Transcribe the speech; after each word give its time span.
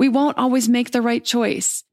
We 0.00 0.08
won't 0.08 0.38
always 0.38 0.66
make 0.66 0.92
the 0.92 1.02
right 1.02 1.22
choice. 1.22 1.84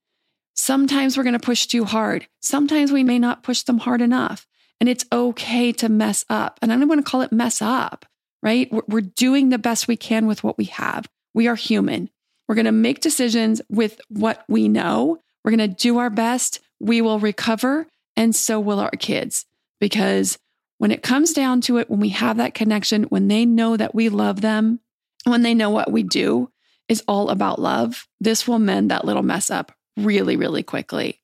Sometimes 0.53 1.17
we're 1.17 1.23
going 1.23 1.37
to 1.37 1.45
push 1.45 1.65
too 1.65 1.83
hard. 1.83 2.25
Sometimes 2.41 2.89
we 2.89 3.03
may 3.03 3.19
not 3.19 3.43
push 3.43 3.63
them 3.63 3.79
hard 3.79 4.01
enough. 4.01 4.47
And 4.79 4.87
it's 4.87 5.03
okay 5.11 5.73
to 5.73 5.89
mess 5.89 6.23
up. 6.29 6.57
And 6.61 6.71
I 6.71 6.77
don't 6.77 6.87
want 6.87 7.05
to 7.05 7.11
call 7.11 7.21
it 7.21 7.33
mess 7.33 7.61
up, 7.61 8.05
right? 8.41 8.71
We're 8.87 9.01
doing 9.01 9.49
the 9.49 9.57
best 9.57 9.89
we 9.89 9.97
can 9.97 10.25
with 10.25 10.41
what 10.41 10.57
we 10.57 10.65
have. 10.65 11.05
We 11.33 11.49
are 11.49 11.55
human. 11.55 12.09
We're 12.47 12.55
going 12.55 12.63
to 12.63 12.71
make 12.71 13.01
decisions 13.01 13.61
with 13.67 13.99
what 14.07 14.45
we 14.47 14.69
know. 14.69 15.17
We're 15.43 15.51
going 15.51 15.69
to 15.69 15.75
do 15.75 15.97
our 15.97 16.09
best. 16.09 16.61
We 16.79 17.01
will 17.01 17.19
recover, 17.19 17.87
and 18.15 18.33
so 18.33 18.57
will 18.61 18.79
our 18.79 18.91
kids. 18.91 19.45
Because 19.81 20.39
when 20.77 20.91
it 20.91 21.03
comes 21.03 21.33
down 21.33 21.59
to 21.61 21.77
it, 21.77 21.89
when 21.89 21.99
we 21.99 22.09
have 22.09 22.37
that 22.37 22.53
connection, 22.53 23.03
when 23.03 23.27
they 23.27 23.45
know 23.45 23.75
that 23.75 23.93
we 23.93 24.07
love 24.07 24.39
them, 24.39 24.79
when 25.25 25.41
they 25.41 25.53
know 25.53 25.71
what 25.71 25.91
we 25.91 26.03
do 26.03 26.49
is 26.89 27.03
all 27.07 27.29
about 27.29 27.59
love, 27.59 28.07
this 28.19 28.47
will 28.47 28.59
mend 28.59 28.91
that 28.91 29.05
little 29.05 29.23
mess 29.23 29.49
up 29.49 29.71
really, 29.97 30.35
really 30.35 30.63
quickly. 30.63 31.19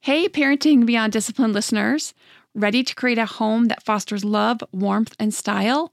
Hey, 0.00 0.28
Parenting 0.28 0.84
Beyond 0.84 1.12
Discipline 1.12 1.52
listeners. 1.52 2.12
Ready 2.54 2.84
to 2.84 2.94
create 2.94 3.18
a 3.18 3.26
home 3.26 3.66
that 3.66 3.82
fosters 3.82 4.24
love, 4.24 4.62
warmth, 4.70 5.16
and 5.18 5.32
style? 5.32 5.92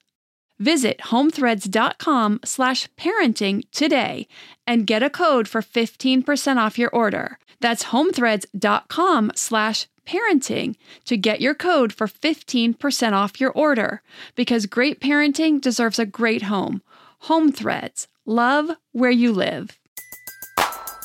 Visit 0.61 0.99
homethreads.com 1.05 2.41
slash 2.45 2.87
parenting 2.95 3.63
today 3.71 4.27
and 4.67 4.85
get 4.85 5.01
a 5.01 5.09
code 5.09 5.47
for 5.47 5.63
15% 5.63 6.57
off 6.57 6.77
your 6.77 6.91
order. 6.91 7.39
That's 7.61 7.85
homethreads.com 7.85 9.31
slash 9.33 9.87
parenting 10.05 10.75
to 11.05 11.17
get 11.17 11.41
your 11.41 11.55
code 11.55 11.91
for 11.91 12.05
15% 12.07 13.13
off 13.13 13.41
your 13.41 13.51
order 13.53 14.03
because 14.35 14.67
great 14.67 14.99
parenting 14.99 15.59
deserves 15.59 15.97
a 15.97 16.05
great 16.05 16.43
home. 16.43 16.83
Home 17.21 17.51
Threads, 17.51 18.07
love 18.27 18.69
where 18.91 19.09
you 19.09 19.31
live. 19.31 19.79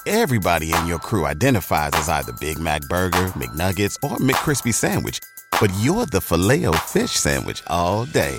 Everybody 0.06 0.70
in 0.70 0.86
your 0.86 0.98
crew 0.98 1.24
identifies 1.24 1.92
as 1.94 2.10
either 2.10 2.32
Big 2.40 2.58
Mac 2.58 2.82
Burger, 2.90 3.28
McNuggets, 3.28 3.96
or 4.04 4.18
McCrispy 4.18 4.74
Sandwich, 4.74 5.18
but 5.58 5.72
you're 5.80 6.04
the 6.04 6.20
filet 6.20 6.66
fish 6.92 7.12
Sandwich 7.12 7.62
all 7.68 8.04
day. 8.04 8.38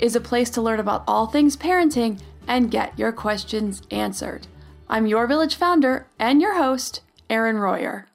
is 0.00 0.16
a 0.16 0.20
place 0.20 0.50
to 0.50 0.62
learn 0.62 0.80
about 0.80 1.04
all 1.06 1.26
things 1.26 1.56
parenting 1.56 2.20
and 2.48 2.70
get 2.70 2.98
your 2.98 3.12
questions 3.12 3.82
answered. 3.90 4.46
I'm 4.88 5.06
your 5.06 5.26
village 5.26 5.54
founder 5.54 6.06
and 6.18 6.40
your 6.40 6.56
host, 6.56 7.00
Erin 7.28 7.58
Royer. 7.58 8.08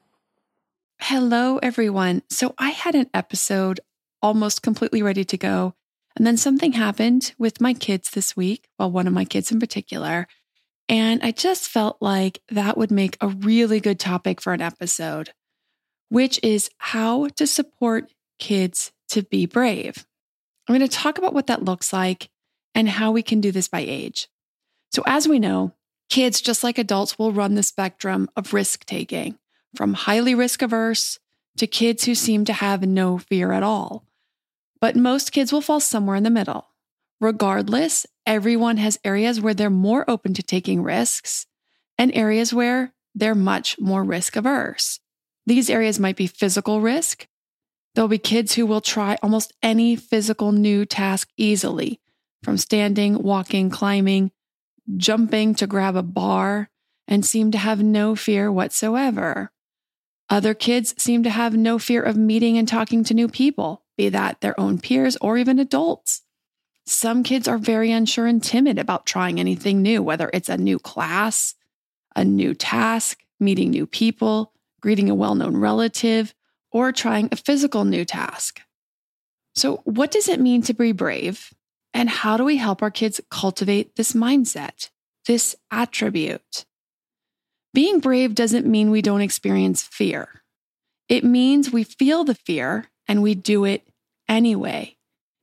Hello, 1.00 1.58
everyone. 1.60 2.24
So 2.30 2.54
I 2.58 2.72
had 2.72 2.96
an 2.96 3.10
episode 3.14 3.80
almost 4.22 4.62
completely 4.62 5.02
ready 5.02 5.24
to 5.24 5.38
go. 5.38 5.76
And 6.18 6.26
then 6.26 6.38
something 6.38 6.74
happened 6.74 7.34
with 7.38 7.62
my 7.62 7.74
kids 7.74 8.10
this 8.10 8.36
week, 8.36 8.68
well, 8.80 8.90
one 8.90 9.08
of 9.08 9.14
my 9.14 9.26
kids 9.26 9.52
in 9.52 9.60
particular. 9.60 10.28
And 10.88 11.22
I 11.24 11.32
just 11.32 11.68
felt 11.68 11.98
like 12.02 12.42
that 12.50 12.78
would 12.78 12.92
make 12.92 13.18
a 13.22 13.28
really 13.28 13.80
good 13.80 14.00
topic 14.00 14.42
for 14.42 14.54
an 14.54 14.62
episode, 14.62 15.32
which 16.10 16.40
is 16.44 16.70
how 16.78 17.28
to 17.36 17.46
support 17.46 18.12
kids 18.40 18.92
to 19.10 19.24
be 19.24 19.46
brave. 19.46 20.06
I'm 20.68 20.76
going 20.76 20.88
to 20.88 20.98
talk 20.98 21.18
about 21.18 21.34
what 21.34 21.48
that 21.48 21.64
looks 21.64 21.94
like 21.94 22.30
and 22.74 22.90
how 22.90 23.12
we 23.12 23.22
can 23.22 23.42
do 23.42 23.52
this 23.52 23.68
by 23.68 23.80
age. 23.80 24.28
So, 24.92 25.04
as 25.06 25.28
we 25.28 25.40
know, 25.40 25.74
Kids, 26.10 26.42
just 26.42 26.64
like 26.64 26.78
adults, 26.78 27.18
will 27.18 27.32
run 27.32 27.56
the 27.56 27.64
spectrum 27.64 28.30
of 28.36 28.54
risk 28.54 28.86
taking 28.86 29.38
from 29.76 29.94
highly 29.94 30.36
risk 30.36 30.62
averse 30.62 31.20
to 31.58 31.68
kids 31.68 32.06
who 32.06 32.16
seem 32.16 32.46
to 32.46 32.54
have 32.54 32.84
no 32.84 33.18
fear 33.18 33.52
at 33.52 33.64
all. 33.64 34.06
But 34.80 34.96
most 34.96 35.32
kids 35.32 35.52
will 35.52 35.62
fall 35.62 35.80
somewhere 35.80 36.16
in 36.16 36.24
the 36.24 36.30
middle. 36.30 36.68
Regardless, 37.20 38.06
everyone 38.26 38.78
has 38.78 39.00
areas 39.04 39.42
where 39.42 39.54
they're 39.54 39.70
more 39.70 40.10
open 40.10 40.34
to 40.36 40.44
taking 40.44 40.84
risks 40.84 41.48
and 41.98 42.14
areas 42.14 42.54
where 42.54 42.94
they're 43.14 43.36
much 43.36 43.80
more 43.80 44.04
risk 44.04 44.36
averse. 44.36 45.00
These 45.46 45.70
areas 45.70 46.00
might 46.00 46.18
be 46.18 46.28
physical 46.28 46.82
risk. 46.82 47.28
There'll 47.96 48.10
be 48.10 48.18
kids 48.18 48.54
who 48.54 48.66
will 48.66 48.82
try 48.82 49.18
almost 49.24 49.54
any 49.64 49.96
physical 49.96 50.52
new 50.52 50.86
task 50.86 51.30
easily, 51.38 52.02
from 52.44 52.58
standing, 52.58 53.24
walking, 53.24 53.70
climbing, 53.70 54.32
jumping 54.98 55.56
to 55.56 55.66
grab 55.66 55.96
a 55.96 56.04
bar, 56.04 56.70
and 57.08 57.26
seem 57.26 57.52
to 57.52 57.58
have 57.58 57.82
no 57.82 58.14
fear 58.14 58.52
whatsoever. 58.52 59.52
Other 60.30 60.54
kids 60.54 60.94
seem 61.02 61.24
to 61.24 61.30
have 61.30 61.56
no 61.56 61.80
fear 61.80 62.04
of 62.04 62.18
meeting 62.18 62.58
and 62.58 62.68
talking 62.68 63.04
to 63.06 63.14
new 63.14 63.30
people, 63.30 63.84
be 63.98 64.10
that 64.10 64.42
their 64.42 64.60
own 64.60 64.78
peers 64.80 65.16
or 65.22 65.38
even 65.38 65.58
adults. 65.58 66.24
Some 66.86 67.24
kids 67.24 67.48
are 67.48 67.58
very 67.58 67.92
unsure 67.92 68.28
and 68.28 68.44
timid 68.44 68.78
about 68.78 69.06
trying 69.06 69.40
anything 69.40 69.82
new, 69.82 70.04
whether 70.04 70.30
it's 70.34 70.50
a 70.50 70.58
new 70.58 70.80
class, 70.80 71.56
a 72.14 72.26
new 72.26 72.54
task, 72.54 73.24
meeting 73.40 73.72
new 73.72 73.88
people, 73.88 74.52
greeting 74.82 75.10
a 75.10 75.16
well 75.16 75.36
known 75.36 75.56
relative, 75.56 76.34
or 76.76 76.92
trying 76.92 77.30
a 77.32 77.38
physical 77.38 77.86
new 77.86 78.04
task. 78.04 78.60
So, 79.56 79.78
what 79.86 80.12
does 80.12 80.28
it 80.28 80.42
mean 80.42 80.62
to 80.64 80.74
be 80.74 80.92
brave? 80.92 81.54
And 81.94 82.10
how 82.10 82.36
do 82.36 82.44
we 82.44 82.58
help 82.58 82.82
our 82.82 82.92
kids 82.92 83.22
cultivate 83.32 83.96
this 83.96 84.12
mindset, 84.12 84.90
this 85.26 85.56
attribute? 85.72 86.66
Being 87.74 88.02
brave 88.02 88.36
doesn't 88.36 88.66
mean 88.66 88.92
we 88.92 89.02
don't 89.02 89.22
experience 89.22 89.84
fear. 89.84 90.44
It 91.08 91.24
means 91.24 91.72
we 91.72 91.86
feel 91.86 92.26
the 92.26 92.36
fear 92.36 92.88
and 93.08 93.24
we 93.24 93.36
do 93.36 93.64
it 93.64 93.88
anyway. 94.28 94.98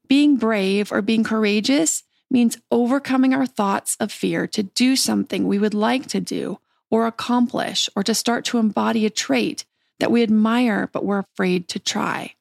Being 0.09 0.37
brave 0.37 0.93
or 0.93 1.01
being 1.01 1.25
courageous 1.25 2.03
means 2.31 2.59
overcoming 2.71 3.33
our 3.33 3.47
thoughts 3.47 3.97
of 3.99 4.13
fear 4.13 4.47
to 4.49 4.65
do 4.65 4.97
something 4.97 5.49
we 5.49 5.59
would 5.59 5.73
like 5.73 6.07
to 6.09 6.21
do 6.21 6.59
or 6.91 7.07
accomplish 7.07 7.89
or 7.97 8.03
to 8.03 8.15
start 8.15 8.45
to 8.45 8.59
embody 8.59 9.07
a 9.07 9.11
trait 9.11 9.65
that 10.01 10.11
we 10.11 10.23
admire 10.23 10.89
but 10.93 11.05
we're 11.05 11.25
afraid 11.33 11.69
to 11.69 11.79
try. 11.79 12.35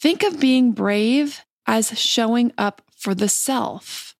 Think 0.00 0.22
of 0.22 0.40
being 0.40 0.72
brave 0.72 1.44
as 1.66 1.98
showing 1.98 2.52
up 2.56 2.82
for 2.96 3.14
the 3.14 3.28
self. 3.28 4.14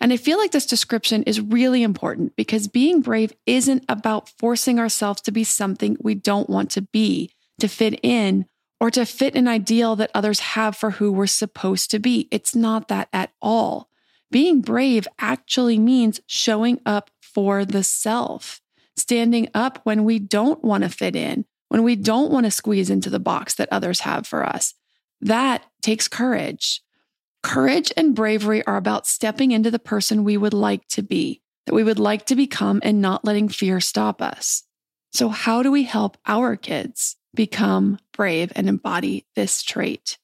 And 0.00 0.12
I 0.12 0.16
feel 0.16 0.38
like 0.38 0.50
this 0.50 0.66
description 0.66 1.22
is 1.22 1.40
really 1.40 1.82
important 1.82 2.34
because 2.36 2.66
being 2.68 3.00
brave 3.00 3.32
isn't 3.46 3.84
about 3.88 4.28
forcing 4.28 4.78
ourselves 4.78 5.20
to 5.22 5.32
be 5.32 5.44
something 5.44 5.96
we 6.00 6.14
don't 6.14 6.50
want 6.50 6.70
to 6.72 6.82
be, 6.82 7.32
to 7.60 7.68
fit 7.68 8.00
in, 8.02 8.46
or 8.80 8.90
to 8.90 9.04
fit 9.04 9.34
an 9.34 9.48
ideal 9.48 9.96
that 9.96 10.10
others 10.14 10.40
have 10.40 10.76
for 10.76 10.92
who 10.92 11.12
we're 11.12 11.26
supposed 11.26 11.90
to 11.90 11.98
be. 11.98 12.28
It's 12.30 12.54
not 12.54 12.88
that 12.88 13.08
at 13.12 13.30
all. 13.40 13.88
Being 14.30 14.60
brave 14.60 15.08
actually 15.18 15.78
means 15.78 16.20
showing 16.26 16.80
up 16.84 17.10
for 17.20 17.64
the 17.64 17.82
self, 17.82 18.60
standing 18.96 19.48
up 19.54 19.80
when 19.84 20.04
we 20.04 20.18
don't 20.18 20.62
want 20.62 20.84
to 20.84 20.90
fit 20.90 21.16
in, 21.16 21.44
when 21.68 21.82
we 21.82 21.96
don't 21.96 22.30
want 22.30 22.44
to 22.44 22.50
squeeze 22.50 22.90
into 22.90 23.10
the 23.10 23.18
box 23.18 23.54
that 23.54 23.68
others 23.70 24.00
have 24.00 24.26
for 24.26 24.44
us. 24.44 24.74
That 25.20 25.64
takes 25.82 26.08
courage. 26.08 26.82
Courage 27.42 27.92
and 27.96 28.14
bravery 28.14 28.64
are 28.66 28.76
about 28.76 29.06
stepping 29.06 29.52
into 29.52 29.70
the 29.70 29.78
person 29.78 30.24
we 30.24 30.36
would 30.36 30.54
like 30.54 30.86
to 30.88 31.02
be, 31.02 31.42
that 31.66 31.74
we 31.74 31.84
would 31.84 31.98
like 31.98 32.26
to 32.26 32.36
become, 32.36 32.80
and 32.82 33.00
not 33.00 33.24
letting 33.24 33.48
fear 33.48 33.80
stop 33.80 34.20
us. 34.20 34.64
So, 35.12 35.28
how 35.28 35.62
do 35.62 35.70
we 35.70 35.84
help 35.84 36.18
our 36.26 36.56
kids 36.56 37.16
become 37.34 37.98
brave 38.12 38.52
and 38.56 38.68
embody 38.68 39.26
this 39.36 39.62
trait? 39.62 40.18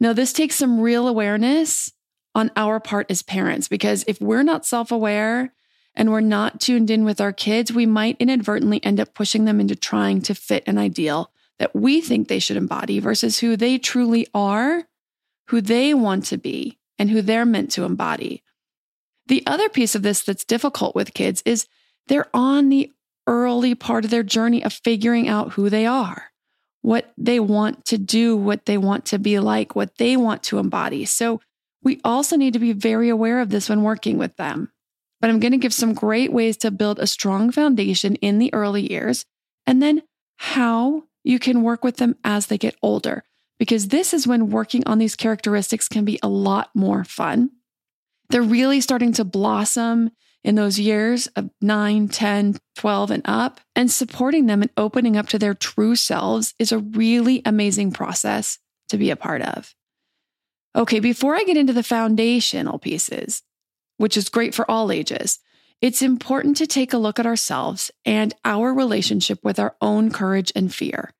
Now, 0.00 0.12
this 0.12 0.32
takes 0.32 0.56
some 0.56 0.80
real 0.80 1.08
awareness 1.08 1.92
on 2.34 2.50
our 2.54 2.78
part 2.78 3.10
as 3.10 3.22
parents, 3.22 3.68
because 3.68 4.04
if 4.06 4.20
we're 4.20 4.42
not 4.42 4.66
self 4.66 4.92
aware 4.92 5.52
and 5.98 6.12
we're 6.12 6.20
not 6.20 6.60
tuned 6.60 6.90
in 6.90 7.04
with 7.04 7.20
our 7.20 7.32
kids, 7.32 7.72
we 7.72 7.84
might 7.84 8.16
inadvertently 8.20 8.82
end 8.84 9.00
up 9.00 9.14
pushing 9.14 9.44
them 9.44 9.60
into 9.60 9.74
trying 9.74 10.22
to 10.22 10.34
fit 10.34 10.62
an 10.68 10.78
ideal 10.78 11.32
that 11.58 11.74
we 11.74 12.00
think 12.00 12.28
they 12.28 12.38
should 12.38 12.56
embody 12.56 13.00
versus 13.00 13.40
who 13.40 13.56
they 13.56 13.78
truly 13.78 14.28
are, 14.32 14.84
who 15.48 15.60
they 15.60 15.92
want 15.92 16.24
to 16.26 16.38
be, 16.38 16.78
and 17.00 17.10
who 17.10 17.20
they're 17.20 17.44
meant 17.44 17.72
to 17.72 17.82
embody. 17.82 18.44
The 19.26 19.42
other 19.44 19.68
piece 19.68 19.96
of 19.96 20.02
this 20.02 20.22
that's 20.22 20.44
difficult 20.44 20.94
with 20.94 21.14
kids 21.14 21.42
is 21.44 21.66
they're 22.06 22.30
on 22.32 22.68
the 22.68 22.92
early 23.26 23.74
part 23.74 24.04
of 24.04 24.12
their 24.12 24.22
journey 24.22 24.62
of 24.64 24.72
figuring 24.72 25.28
out 25.28 25.54
who 25.54 25.68
they 25.68 25.84
are, 25.84 26.30
what 26.80 27.12
they 27.18 27.40
want 27.40 27.84
to 27.86 27.98
do, 27.98 28.36
what 28.36 28.66
they 28.66 28.78
want 28.78 29.04
to 29.06 29.18
be 29.18 29.40
like, 29.40 29.74
what 29.74 29.98
they 29.98 30.16
want 30.16 30.44
to 30.44 30.60
embody. 30.60 31.04
So 31.04 31.40
we 31.82 32.00
also 32.04 32.36
need 32.36 32.52
to 32.52 32.60
be 32.60 32.72
very 32.72 33.08
aware 33.08 33.40
of 33.40 33.50
this 33.50 33.68
when 33.68 33.82
working 33.82 34.16
with 34.16 34.36
them. 34.36 34.70
But 35.20 35.30
I'm 35.30 35.40
going 35.40 35.52
to 35.52 35.58
give 35.58 35.74
some 35.74 35.94
great 35.94 36.32
ways 36.32 36.56
to 36.58 36.70
build 36.70 36.98
a 36.98 37.06
strong 37.06 37.50
foundation 37.50 38.14
in 38.16 38.38
the 38.38 38.52
early 38.54 38.90
years 38.90 39.24
and 39.66 39.82
then 39.82 40.02
how 40.36 41.04
you 41.24 41.38
can 41.38 41.62
work 41.62 41.82
with 41.84 41.96
them 41.96 42.16
as 42.24 42.46
they 42.46 42.56
get 42.56 42.76
older, 42.82 43.24
because 43.58 43.88
this 43.88 44.14
is 44.14 44.26
when 44.26 44.50
working 44.50 44.86
on 44.86 44.98
these 44.98 45.16
characteristics 45.16 45.88
can 45.88 46.04
be 46.04 46.18
a 46.22 46.28
lot 46.28 46.70
more 46.74 47.04
fun. 47.04 47.50
They're 48.30 48.42
really 48.42 48.80
starting 48.80 49.12
to 49.14 49.24
blossom 49.24 50.10
in 50.44 50.54
those 50.54 50.78
years 50.78 51.26
of 51.28 51.50
9, 51.60 52.08
10, 52.08 52.56
12, 52.76 53.10
and 53.10 53.22
up. 53.24 53.60
And 53.74 53.90
supporting 53.90 54.46
them 54.46 54.62
and 54.62 54.70
opening 54.76 55.16
up 55.16 55.28
to 55.28 55.38
their 55.38 55.54
true 55.54 55.96
selves 55.96 56.54
is 56.58 56.72
a 56.72 56.78
really 56.78 57.42
amazing 57.44 57.92
process 57.92 58.58
to 58.88 58.96
be 58.96 59.10
a 59.10 59.16
part 59.16 59.42
of. 59.42 59.74
Okay, 60.76 61.00
before 61.00 61.34
I 61.34 61.42
get 61.42 61.56
into 61.56 61.72
the 61.72 61.82
foundational 61.82 62.78
pieces, 62.78 63.42
which 63.98 64.16
is 64.16 64.28
great 64.28 64.54
for 64.54 64.68
all 64.70 64.90
ages, 64.90 65.38
it's 65.80 66.02
important 66.02 66.56
to 66.56 66.66
take 66.66 66.92
a 66.92 66.98
look 66.98 67.18
at 67.18 67.26
ourselves 67.26 67.90
and 68.04 68.34
our 68.44 68.74
relationship 68.74 69.38
with 69.44 69.58
our 69.58 69.76
own 69.80 70.10
courage 70.10 70.50
and 70.56 70.74
fear. 70.74 71.12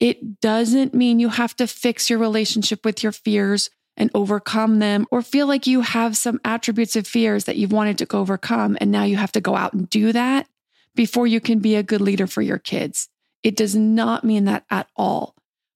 It 0.00 0.40
doesn't 0.40 0.94
mean 0.94 1.18
you 1.18 1.28
have 1.28 1.56
to 1.56 1.66
fix 1.66 2.08
your 2.08 2.18
relationship 2.18 2.84
with 2.84 3.02
your 3.02 3.12
fears 3.12 3.68
and 3.96 4.10
overcome 4.14 4.78
them 4.78 5.06
or 5.10 5.22
feel 5.22 5.46
like 5.46 5.66
you 5.66 5.80
have 5.80 6.16
some 6.16 6.40
attributes 6.44 6.94
of 6.94 7.06
fears 7.06 7.44
that 7.44 7.56
you've 7.56 7.72
wanted 7.72 7.98
to 7.98 8.16
overcome 8.16 8.78
and 8.80 8.92
now 8.92 9.02
you 9.02 9.16
have 9.16 9.32
to 9.32 9.40
go 9.40 9.56
out 9.56 9.74
and 9.74 9.90
do 9.90 10.12
that 10.12 10.46
before 10.94 11.26
you 11.26 11.40
can 11.40 11.58
be 11.58 11.74
a 11.74 11.82
good 11.82 12.00
leader 12.00 12.26
for 12.26 12.40
your 12.40 12.58
kids. 12.58 13.08
It 13.42 13.56
does 13.56 13.74
not 13.74 14.24
mean 14.24 14.44
that 14.44 14.64
at 14.70 14.88
all. 14.96 15.34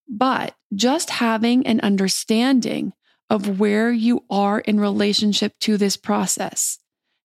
But 0.09 0.55
just 0.75 1.11
having 1.11 1.67
an 1.67 1.81
understanding 1.81 2.93
of 3.33 3.59
where 3.59 3.91
you 3.91 4.23
are 4.29 4.61
in 4.61 4.79
relationship 4.79 5.59
to 5.59 5.79
this 5.79 5.97
process 5.97 6.79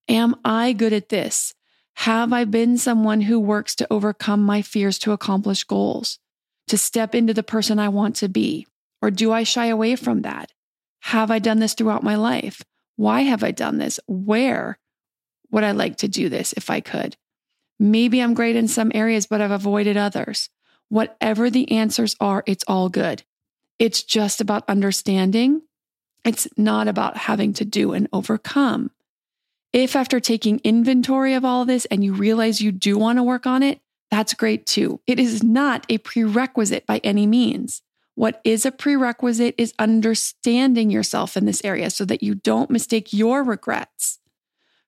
Am 0.09 0.35
I 0.45 0.71
good 0.71 0.93
at 0.93 1.09
this? 1.09 1.53
Have 1.95 2.31
I 2.31 2.45
been 2.45 2.77
someone 2.77 3.19
who 3.19 3.41
works 3.41 3.75
to 3.75 3.87
overcome 3.91 4.41
my 4.41 4.61
fears 4.61 4.97
to 4.99 5.11
accomplish 5.11 5.65
goals, 5.65 6.17
to 6.69 6.77
step 6.77 7.13
into 7.13 7.33
the 7.33 7.43
person 7.43 7.77
I 7.77 7.89
want 7.89 8.15
to 8.17 8.29
be? 8.29 8.67
Or 9.01 9.11
do 9.11 9.33
I 9.33 9.43
shy 9.43 9.65
away 9.65 9.97
from 9.97 10.21
that? 10.21 10.53
Have 11.01 11.29
I 11.29 11.39
done 11.39 11.59
this 11.59 11.73
throughout 11.73 12.03
my 12.03 12.15
life? 12.15 12.61
Why 12.95 13.23
have 13.23 13.43
I 13.43 13.51
done 13.51 13.79
this? 13.79 13.99
Where 14.07 14.79
would 15.51 15.65
I 15.65 15.71
like 15.71 15.97
to 15.97 16.07
do 16.07 16.29
this 16.29 16.53
if 16.53 16.69
I 16.69 16.79
could? 16.79 17.17
Maybe 17.79 18.21
I'm 18.21 18.33
great 18.33 18.55
in 18.55 18.69
some 18.69 18.93
areas, 18.95 19.27
but 19.27 19.41
I've 19.41 19.51
avoided 19.51 19.97
others. 19.97 20.49
Whatever 20.87 21.49
the 21.49 21.69
answers 21.69 22.15
are, 22.21 22.43
it's 22.45 22.63
all 22.65 22.87
good. 22.87 23.23
It's 23.77 24.03
just 24.03 24.39
about 24.39 24.69
understanding. 24.69 25.63
It's 26.23 26.47
not 26.57 26.87
about 26.87 27.17
having 27.17 27.53
to 27.53 27.65
do 27.65 27.93
and 27.93 28.07
overcome. 28.11 28.91
If 29.73 29.95
after 29.95 30.19
taking 30.19 30.59
inventory 30.63 31.33
of 31.33 31.45
all 31.45 31.61
of 31.61 31.67
this 31.67 31.85
and 31.85 32.03
you 32.03 32.13
realize 32.13 32.61
you 32.61 32.71
do 32.71 32.97
want 32.97 33.17
to 33.17 33.23
work 33.23 33.45
on 33.45 33.63
it, 33.63 33.79
that's 34.09 34.33
great 34.33 34.65
too. 34.65 35.01
It 35.05 35.19
is 35.19 35.43
not 35.43 35.85
a 35.89 35.97
prerequisite 35.97 36.85
by 36.85 36.99
any 37.03 37.27
means. 37.27 37.81
What 38.15 38.41
is 38.43 38.65
a 38.65 38.71
prerequisite 38.71 39.55
is 39.57 39.73
understanding 39.77 40.89
yourself 40.89 41.37
in 41.37 41.45
this 41.45 41.61
area 41.63 41.89
so 41.89 42.05
that 42.05 42.23
you 42.23 42.35
don't 42.35 42.71
mistake 42.71 43.13
your 43.13 43.43
regrets 43.43 44.19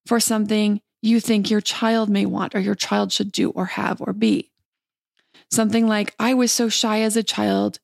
for 0.06 0.20
something 0.20 0.82
you 1.02 1.20
think 1.20 1.50
your 1.50 1.62
child 1.62 2.10
may 2.10 2.26
want 2.26 2.56
or 2.56 2.60
your 2.60 2.76
child 2.76 3.12
should 3.12 3.32
do 3.32 3.52
or 3.52 3.66
have 3.66 4.02
or 4.02 4.14
be. 4.14 4.52
Something 5.52 5.88
like, 5.88 6.16
I 6.20 6.34
was 6.34 6.52
so 6.52 6.70
shy 6.70 7.02
as 7.02 7.16
a 7.16 7.24
child, 7.24 7.80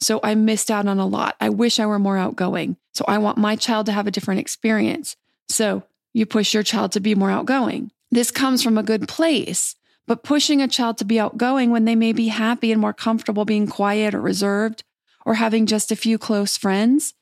so 0.00 0.20
I 0.22 0.34
missed 0.34 0.70
out 0.70 0.86
on 0.86 0.98
a 0.98 1.06
lot. 1.06 1.36
I 1.40 1.48
wish 1.48 1.80
I 1.80 1.86
were 1.86 1.98
more 1.98 2.16
outgoing. 2.16 2.76
So 2.94 3.04
I 3.08 3.18
want 3.18 3.38
my 3.38 3.56
child 3.56 3.86
to 3.86 3.92
have 3.92 4.06
a 4.06 4.10
different 4.10 4.40
experience. 4.40 5.16
So 5.48 5.82
you 6.12 6.26
push 6.26 6.54
your 6.54 6.62
child 6.62 6.92
to 6.92 7.00
be 7.00 7.14
more 7.14 7.30
outgoing. 7.30 7.90
This 8.10 8.30
comes 8.30 8.62
from 8.62 8.78
a 8.78 8.82
good 8.82 9.08
place, 9.08 9.74
but 10.06 10.22
pushing 10.22 10.62
a 10.62 10.68
child 10.68 10.98
to 10.98 11.04
be 11.04 11.20
outgoing 11.20 11.70
when 11.70 11.84
they 11.84 11.94
may 11.94 12.12
be 12.12 12.28
happy 12.28 12.72
and 12.72 12.80
more 12.80 12.92
comfortable 12.92 13.44
being 13.44 13.66
quiet 13.66 14.14
or 14.14 14.20
reserved 14.20 14.82
or 15.26 15.34
having 15.34 15.66
just 15.66 15.92
a 15.92 15.96
few 15.96 16.16
close 16.16 16.56
friends 16.56 17.14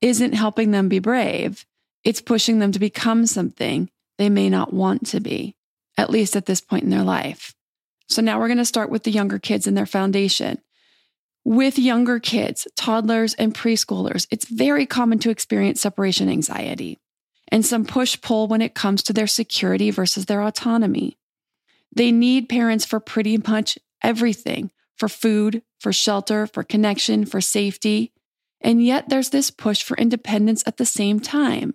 isn't 0.00 0.32
helping 0.32 0.72
them 0.72 0.88
be 0.88 0.98
brave. 0.98 1.64
It's 2.02 2.20
pushing 2.20 2.58
them 2.58 2.72
to 2.72 2.80
become 2.80 3.26
something 3.26 3.88
they 4.18 4.28
may 4.28 4.50
not 4.50 4.72
want 4.72 5.06
to 5.08 5.20
be, 5.20 5.54
at 5.96 6.10
least 6.10 6.34
at 6.34 6.46
this 6.46 6.60
point 6.60 6.82
in 6.84 6.90
their 6.90 7.04
life. 7.04 7.54
So 8.08 8.20
now 8.20 8.38
we're 8.38 8.48
going 8.48 8.58
to 8.58 8.64
start 8.64 8.90
with 8.90 9.04
the 9.04 9.10
younger 9.10 9.38
kids 9.38 9.66
and 9.66 9.76
their 9.76 9.86
foundation. 9.86 10.60
With 11.44 11.78
younger 11.78 12.20
kids, 12.20 12.68
toddlers, 12.76 13.34
and 13.34 13.54
preschoolers, 13.54 14.26
it's 14.30 14.48
very 14.48 14.86
common 14.86 15.18
to 15.20 15.30
experience 15.30 15.80
separation 15.80 16.28
anxiety 16.28 16.98
and 17.48 17.66
some 17.66 17.84
push 17.84 18.20
pull 18.20 18.46
when 18.46 18.62
it 18.62 18.74
comes 18.74 19.02
to 19.02 19.12
their 19.12 19.26
security 19.26 19.90
versus 19.90 20.26
their 20.26 20.42
autonomy. 20.42 21.18
They 21.94 22.12
need 22.12 22.48
parents 22.48 22.84
for 22.84 23.00
pretty 23.00 23.38
much 23.38 23.78
everything 24.02 24.70
for 24.96 25.08
food, 25.08 25.62
for 25.80 25.92
shelter, 25.92 26.46
for 26.46 26.62
connection, 26.62 27.26
for 27.26 27.40
safety. 27.40 28.12
And 28.60 28.84
yet 28.84 29.08
there's 29.08 29.30
this 29.30 29.50
push 29.50 29.82
for 29.82 29.96
independence 29.96 30.62
at 30.66 30.76
the 30.76 30.86
same 30.86 31.18
time. 31.18 31.74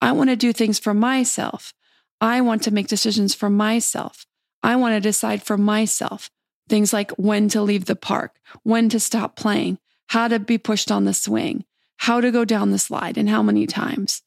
I 0.00 0.12
want 0.12 0.30
to 0.30 0.36
do 0.36 0.52
things 0.52 0.78
for 0.78 0.94
myself. 0.94 1.74
I 2.20 2.40
want 2.40 2.62
to 2.62 2.70
make 2.70 2.88
decisions 2.88 3.34
for 3.34 3.50
myself. 3.50 4.26
I 4.62 4.76
want 4.76 4.94
to 4.94 5.00
decide 5.00 5.42
for 5.42 5.58
myself 5.58 6.30
things 6.70 6.94
like 6.94 7.10
when 7.12 7.50
to 7.50 7.60
leave 7.60 7.84
the 7.84 7.96
park, 7.96 8.36
when 8.62 8.88
to 8.88 8.98
stop 8.98 9.36
playing, 9.36 9.78
how 10.08 10.28
to 10.28 10.38
be 10.38 10.56
pushed 10.56 10.90
on 10.90 11.04
the 11.04 11.12
swing, 11.12 11.66
how 11.98 12.22
to 12.22 12.30
go 12.30 12.46
down 12.46 12.70
the 12.70 12.78
slide, 12.78 13.18
and 13.18 13.28
how 13.28 13.42
many 13.42 13.66
times 13.66 14.22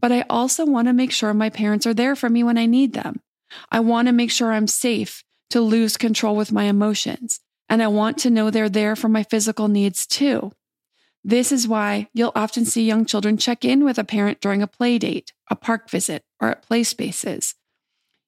but 0.00 0.12
I 0.12 0.24
also 0.30 0.64
want 0.64 0.88
to 0.88 0.92
make 0.92 1.12
sure 1.12 1.34
my 1.34 1.50
parents 1.50 1.86
are 1.86 1.94
there 1.94 2.16
for 2.16 2.28
me 2.28 2.42
when 2.42 2.58
I 2.58 2.66
need 2.66 2.94
them. 2.94 3.20
I 3.70 3.80
want 3.80 4.08
to 4.08 4.12
make 4.12 4.30
sure 4.30 4.52
I'm 4.52 4.66
safe 4.66 5.22
to 5.50 5.60
lose 5.60 5.96
control 5.96 6.36
with 6.36 6.52
my 6.52 6.64
emotions. 6.64 7.40
And 7.68 7.82
I 7.82 7.88
want 7.88 8.18
to 8.18 8.30
know 8.30 8.50
they're 8.50 8.68
there 8.68 8.96
for 8.96 9.08
my 9.08 9.22
physical 9.22 9.68
needs 9.68 10.06
too. 10.06 10.52
This 11.22 11.52
is 11.52 11.68
why 11.68 12.08
you'll 12.14 12.32
often 12.34 12.64
see 12.64 12.84
young 12.84 13.04
children 13.04 13.36
check 13.36 13.64
in 13.64 13.84
with 13.84 13.98
a 13.98 14.04
parent 14.04 14.40
during 14.40 14.62
a 14.62 14.66
play 14.66 14.98
date, 14.98 15.32
a 15.50 15.56
park 15.56 15.90
visit, 15.90 16.24
or 16.40 16.48
at 16.48 16.62
play 16.62 16.82
spaces. 16.82 17.54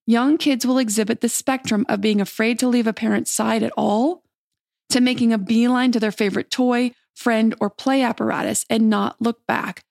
Young 0.07 0.37
kids 0.37 0.67
will 0.67 0.79
exhibit 0.79 1.21
the 1.21 1.29
spectrum 1.29 1.87
of 1.89 2.01
being 2.01 2.21
afraid 2.21 2.59
to 2.59 2.69
leave 2.69 2.87
a 2.87 2.93
parent's 2.93 3.33
side 3.33 3.63
at 3.63 3.73
all 3.77 4.25
to 4.91 5.01
making 5.01 5.33
a 5.33 5.39
beeline 5.39 5.93
to 5.93 6.01
their 6.01 6.13
favorite 6.13 6.51
toy, 6.51 6.91
friend, 7.15 7.55
or 7.61 7.71
play 7.71 8.03
apparatus 8.03 8.67
and 8.69 8.91
not 8.91 9.21
look 9.21 9.47
back 9.47 9.85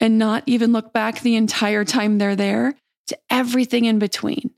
and 0.00 0.18
not 0.18 0.42
even 0.46 0.72
look 0.72 0.92
back 0.92 1.20
the 1.20 1.36
entire 1.36 1.84
time 1.84 2.18
they're 2.18 2.36
there 2.36 2.74
to 3.06 3.18
everything 3.30 3.84
in 3.84 3.98
between. 3.98 4.50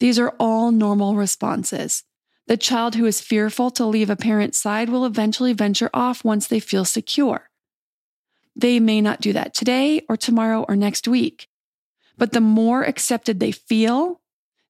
These 0.00 0.18
are 0.18 0.34
all 0.38 0.72
normal 0.72 1.14
responses. 1.14 2.04
The 2.46 2.56
child 2.56 2.94
who 2.94 3.06
is 3.06 3.20
fearful 3.20 3.70
to 3.72 3.86
leave 3.86 4.10
a 4.10 4.16
parent's 4.16 4.58
side 4.58 4.88
will 4.88 5.06
eventually 5.06 5.52
venture 5.52 5.90
off 5.94 6.24
once 6.24 6.46
they 6.46 6.60
feel 6.60 6.84
secure. 6.84 7.50
They 8.56 8.80
may 8.80 9.00
not 9.00 9.20
do 9.20 9.32
that 9.32 9.54
today 9.54 10.02
or 10.08 10.16
tomorrow 10.16 10.64
or 10.68 10.76
next 10.76 11.08
week. 11.08 11.48
But 12.16 12.32
the 12.32 12.40
more 12.40 12.82
accepted 12.82 13.40
they 13.40 13.52
feel, 13.52 14.20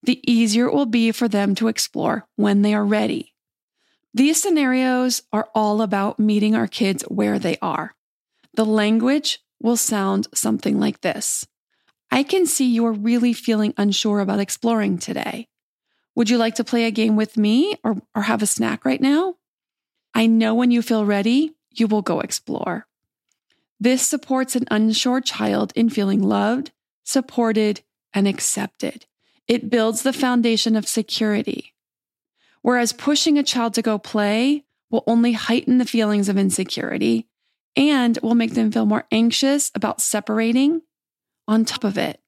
the 0.02 0.20
easier 0.30 0.66
it 0.66 0.74
will 0.74 0.86
be 0.86 1.12
for 1.12 1.28
them 1.28 1.54
to 1.56 1.68
explore 1.68 2.26
when 2.36 2.62
they 2.62 2.74
are 2.74 2.84
ready. 2.84 3.34
These 4.12 4.40
scenarios 4.40 5.22
are 5.32 5.48
all 5.54 5.82
about 5.82 6.20
meeting 6.20 6.54
our 6.54 6.68
kids 6.68 7.02
where 7.04 7.38
they 7.38 7.56
are. 7.60 7.94
The 8.54 8.64
language 8.64 9.40
will 9.60 9.76
sound 9.76 10.28
something 10.34 10.78
like 10.78 11.00
this 11.00 11.46
I 12.10 12.22
can 12.22 12.46
see 12.46 12.72
you're 12.72 12.92
really 12.92 13.32
feeling 13.32 13.74
unsure 13.76 14.20
about 14.20 14.38
exploring 14.38 14.98
today. 14.98 15.48
Would 16.14 16.30
you 16.30 16.38
like 16.38 16.54
to 16.56 16.64
play 16.64 16.84
a 16.84 16.92
game 16.92 17.16
with 17.16 17.36
me 17.36 17.74
or, 17.82 18.00
or 18.14 18.22
have 18.22 18.40
a 18.40 18.46
snack 18.46 18.84
right 18.84 19.00
now? 19.00 19.34
I 20.14 20.26
know 20.26 20.54
when 20.54 20.70
you 20.70 20.80
feel 20.80 21.04
ready, 21.04 21.54
you 21.72 21.88
will 21.88 22.02
go 22.02 22.20
explore. 22.20 22.86
This 23.80 24.06
supports 24.06 24.54
an 24.54 24.66
unsure 24.70 25.20
child 25.20 25.72
in 25.74 25.90
feeling 25.90 26.22
loved, 26.22 26.70
supported, 27.04 27.82
and 28.12 28.26
accepted. 28.26 29.06
It 29.46 29.70
builds 29.70 30.02
the 30.02 30.12
foundation 30.12 30.76
of 30.76 30.88
security. 30.88 31.75
Whereas 32.62 32.92
pushing 32.92 33.38
a 33.38 33.42
child 33.42 33.75
to 33.75 33.82
go 33.82 33.99
play 33.99 34.64
will 34.90 35.04
only 35.06 35.32
heighten 35.32 35.78
the 35.78 35.84
feelings 35.84 36.28
of 36.28 36.38
insecurity 36.38 37.26
and 37.76 38.18
will 38.23 38.34
make 38.34 38.54
them 38.54 38.70
feel 38.70 38.87
more 38.87 39.04
anxious 39.11 39.70
about 39.75 40.00
separating. 40.00 40.82
On 41.46 41.64
top 41.64 41.84
of 41.84 41.99
it, 41.99 42.20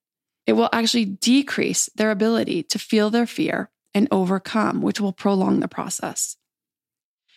it 0.47 0.53
will 0.53 0.69
actually 0.73 1.07
decrease 1.07 1.89
their 1.95 2.11
ability 2.11 2.63
to 2.65 2.79
feel 2.79 3.09
their 3.09 3.27
fear 3.27 3.71
and 3.95 4.09
overcome, 4.11 4.83
which 4.83 5.01
will 5.01 5.13
prolong 5.13 5.61
the 5.61 5.69
process. 5.69 6.37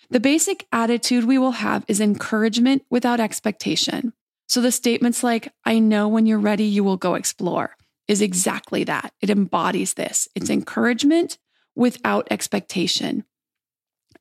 The 0.09 0.19
basic 0.19 0.67
attitude 0.71 1.23
we 1.23 1.37
will 1.37 1.51
have 1.51 1.85
is 1.87 2.01
encouragement 2.01 2.83
without 2.89 3.19
expectation. 3.19 4.13
So 4.49 4.61
the 4.61 4.71
statements 4.71 5.23
like, 5.23 5.53
I 5.63 5.77
know 5.77 6.07
when 6.07 6.25
you're 6.25 6.39
ready, 6.39 6.65
you 6.65 6.83
will 6.83 6.97
go 6.97 7.13
explore 7.13 7.75
is 8.07 8.23
exactly 8.23 8.83
that. 8.83 9.13
It 9.21 9.29
embodies 9.29 9.93
this. 9.93 10.27
It's 10.33 10.45
mm-hmm. 10.45 10.53
encouragement 10.53 11.37
without 11.75 12.27
expectation. 12.31 13.23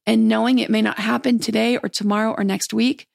And 0.07 0.29
knowing 0.29 0.59
it 0.59 0.69
may 0.69 0.83
not 0.83 0.99
happen 0.99 1.39
today 1.39 1.79
or 1.79 1.89
tomorrow 1.89 2.35
or 2.37 2.45
next 2.45 2.75
week, 2.75 3.09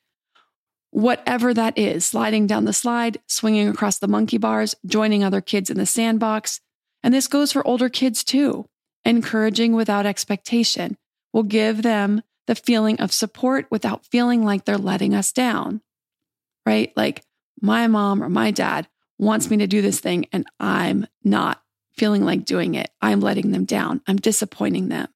whatever 0.89 1.53
that 1.53 1.77
is, 1.77 2.03
sliding 2.03 2.47
down 2.47 2.65
the 2.65 2.73
slide, 2.73 3.19
swinging 3.27 3.67
across 3.67 3.99
the 3.99 4.07
monkey 4.07 4.39
bars, 4.39 4.73
joining 4.83 5.23
other 5.23 5.41
kids 5.41 5.69
in 5.69 5.77
the 5.77 5.85
sandbox. 5.85 6.61
And 7.03 7.13
this 7.13 7.27
goes 7.27 7.51
for 7.51 7.65
older 7.65 7.89
kids 7.89 8.23
too. 8.23 8.67
Encouraging 9.05 9.73
without 9.73 10.07
expectation 10.07 10.97
will 11.31 11.43
give 11.43 11.83
them 11.83 12.23
the 12.47 12.55
feeling 12.55 12.99
of 12.99 13.13
support 13.13 13.67
without 13.69 14.05
feeling 14.07 14.43
like 14.43 14.65
they're 14.65 14.77
letting 14.77 15.13
us 15.13 15.31
down 15.31 15.81
right? 16.65 16.91
Like 16.95 17.23
my 17.61 17.87
mom 17.87 18.23
or 18.23 18.29
my 18.29 18.51
dad 18.51 18.87
wants 19.17 19.49
me 19.49 19.57
to 19.57 19.67
do 19.67 19.81
this 19.81 19.99
thing 19.99 20.25
and 20.31 20.45
I'm 20.59 21.07
not 21.23 21.61
feeling 21.95 22.23
like 22.23 22.45
doing 22.45 22.75
it. 22.75 22.89
I'm 23.01 23.19
letting 23.19 23.51
them 23.51 23.65
down. 23.65 24.01
I'm 24.07 24.17
disappointing 24.17 24.89
them. 24.89 25.07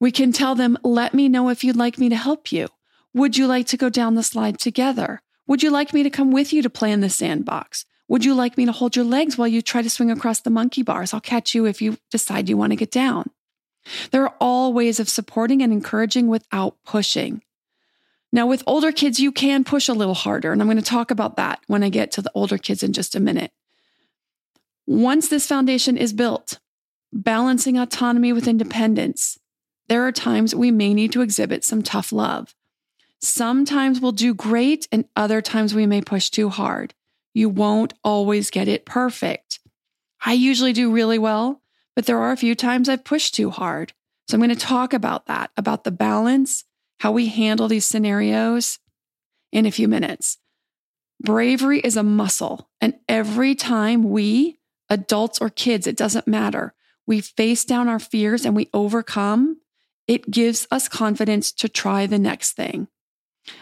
We 0.00 0.10
can 0.10 0.32
tell 0.32 0.54
them, 0.54 0.78
let 0.82 1.14
me 1.14 1.28
know 1.28 1.48
if 1.48 1.62
you'd 1.62 1.76
like 1.76 1.98
me 1.98 2.08
to 2.08 2.16
help 2.16 2.50
you. 2.50 2.68
Would 3.14 3.36
you 3.36 3.46
like 3.46 3.66
to 3.68 3.76
go 3.76 3.88
down 3.88 4.14
the 4.14 4.22
slide 4.22 4.58
together? 4.58 5.20
Would 5.46 5.62
you 5.62 5.70
like 5.70 5.92
me 5.92 6.02
to 6.02 6.10
come 6.10 6.32
with 6.32 6.52
you 6.52 6.62
to 6.62 6.70
play 6.70 6.90
in 6.90 7.00
the 7.00 7.10
sandbox? 7.10 7.84
Would 8.08 8.24
you 8.24 8.34
like 8.34 8.56
me 8.56 8.66
to 8.66 8.72
hold 8.72 8.96
your 8.96 9.04
legs 9.04 9.38
while 9.38 9.48
you 9.48 9.62
try 9.62 9.82
to 9.82 9.90
swing 9.90 10.10
across 10.10 10.40
the 10.40 10.50
monkey 10.50 10.82
bars? 10.82 11.14
I'll 11.14 11.20
catch 11.20 11.54
you 11.54 11.66
if 11.66 11.80
you 11.80 11.98
decide 12.10 12.48
you 12.48 12.56
want 12.56 12.72
to 12.72 12.76
get 12.76 12.90
down. 12.90 13.30
There 14.10 14.22
are 14.24 14.34
all 14.40 14.72
ways 14.72 14.98
of 15.00 15.08
supporting 15.08 15.62
and 15.62 15.72
encouraging 15.72 16.28
without 16.28 16.76
pushing. 16.84 17.42
Now, 18.32 18.46
with 18.46 18.62
older 18.66 18.92
kids, 18.92 19.20
you 19.20 19.30
can 19.30 19.62
push 19.62 19.88
a 19.88 19.92
little 19.92 20.14
harder, 20.14 20.52
and 20.52 20.62
I'm 20.62 20.66
going 20.66 20.78
to 20.78 20.82
talk 20.82 21.10
about 21.10 21.36
that 21.36 21.60
when 21.66 21.82
I 21.82 21.90
get 21.90 22.10
to 22.12 22.22
the 22.22 22.32
older 22.34 22.56
kids 22.56 22.82
in 22.82 22.94
just 22.94 23.14
a 23.14 23.20
minute. 23.20 23.52
Once 24.86 25.28
this 25.28 25.46
foundation 25.46 25.98
is 25.98 26.14
built, 26.14 26.58
balancing 27.12 27.78
autonomy 27.78 28.32
with 28.32 28.48
independence, 28.48 29.38
there 29.88 30.06
are 30.06 30.12
times 30.12 30.54
we 30.54 30.70
may 30.70 30.94
need 30.94 31.12
to 31.12 31.20
exhibit 31.20 31.62
some 31.62 31.82
tough 31.82 32.10
love. 32.10 32.54
Sometimes 33.20 34.00
we'll 34.00 34.12
do 34.12 34.34
great, 34.34 34.88
and 34.90 35.04
other 35.14 35.42
times 35.42 35.74
we 35.74 35.86
may 35.86 36.00
push 36.00 36.30
too 36.30 36.48
hard. 36.48 36.94
You 37.34 37.50
won't 37.50 37.92
always 38.02 38.50
get 38.50 38.66
it 38.66 38.86
perfect. 38.86 39.60
I 40.24 40.32
usually 40.32 40.72
do 40.72 40.90
really 40.90 41.18
well, 41.18 41.60
but 41.94 42.06
there 42.06 42.18
are 42.18 42.32
a 42.32 42.36
few 42.36 42.54
times 42.54 42.88
I've 42.88 43.04
pushed 43.04 43.34
too 43.34 43.50
hard. 43.50 43.92
So 44.26 44.36
I'm 44.36 44.40
going 44.40 44.48
to 44.50 44.56
talk 44.56 44.94
about 44.94 45.26
that, 45.26 45.50
about 45.56 45.84
the 45.84 45.90
balance 45.90 46.64
how 47.02 47.10
we 47.10 47.26
handle 47.26 47.66
these 47.66 47.84
scenarios 47.84 48.78
in 49.50 49.66
a 49.66 49.72
few 49.72 49.88
minutes. 49.88 50.38
Bravery 51.20 51.80
is 51.80 51.96
a 51.96 52.02
muscle. 52.04 52.70
And 52.80 52.94
every 53.08 53.56
time 53.56 54.04
we, 54.04 54.60
adults 54.88 55.40
or 55.40 55.50
kids, 55.50 55.88
it 55.88 55.96
doesn't 55.96 56.28
matter, 56.28 56.74
we 57.04 57.20
face 57.20 57.64
down 57.64 57.88
our 57.88 57.98
fears 57.98 58.44
and 58.44 58.54
we 58.54 58.70
overcome, 58.72 59.56
it 60.06 60.30
gives 60.30 60.68
us 60.70 60.86
confidence 60.86 61.50
to 61.54 61.68
try 61.68 62.06
the 62.06 62.20
next 62.20 62.52
thing. 62.52 62.86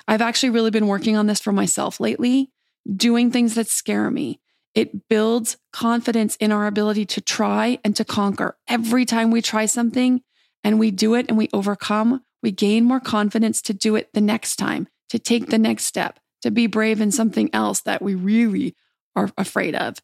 I've 0.06 0.20
actually 0.20 0.50
really 0.50 0.70
been 0.70 0.86
working 0.86 1.16
on 1.16 1.26
this 1.26 1.40
for 1.40 1.50
myself 1.52 1.98
lately, 1.98 2.50
doing 2.94 3.30
things 3.30 3.54
that 3.54 3.68
scare 3.68 4.10
me. 4.10 4.38
It 4.74 5.08
builds 5.08 5.56
confidence 5.72 6.36
in 6.36 6.52
our 6.52 6.66
ability 6.66 7.06
to 7.06 7.22
try 7.22 7.78
and 7.86 7.96
to 7.96 8.04
conquer. 8.04 8.58
Every 8.68 9.06
time 9.06 9.30
we 9.30 9.40
try 9.40 9.64
something 9.64 10.20
and 10.62 10.78
we 10.78 10.90
do 10.90 11.14
it 11.14 11.24
and 11.30 11.38
we 11.38 11.48
overcome, 11.54 12.22
we 12.42 12.50
gain 12.50 12.84
more 12.84 13.00
confidence 13.00 13.60
to 13.62 13.74
do 13.74 13.96
it 13.96 14.12
the 14.12 14.20
next 14.20 14.56
time, 14.56 14.88
to 15.08 15.18
take 15.18 15.48
the 15.48 15.58
next 15.58 15.84
step, 15.84 16.18
to 16.42 16.50
be 16.50 16.66
brave 16.66 17.00
in 17.00 17.10
something 17.10 17.50
else 17.52 17.80
that 17.82 18.02
we 18.02 18.14
really 18.14 18.74
are 19.14 19.30
afraid 19.36 19.74
of. 19.74 19.98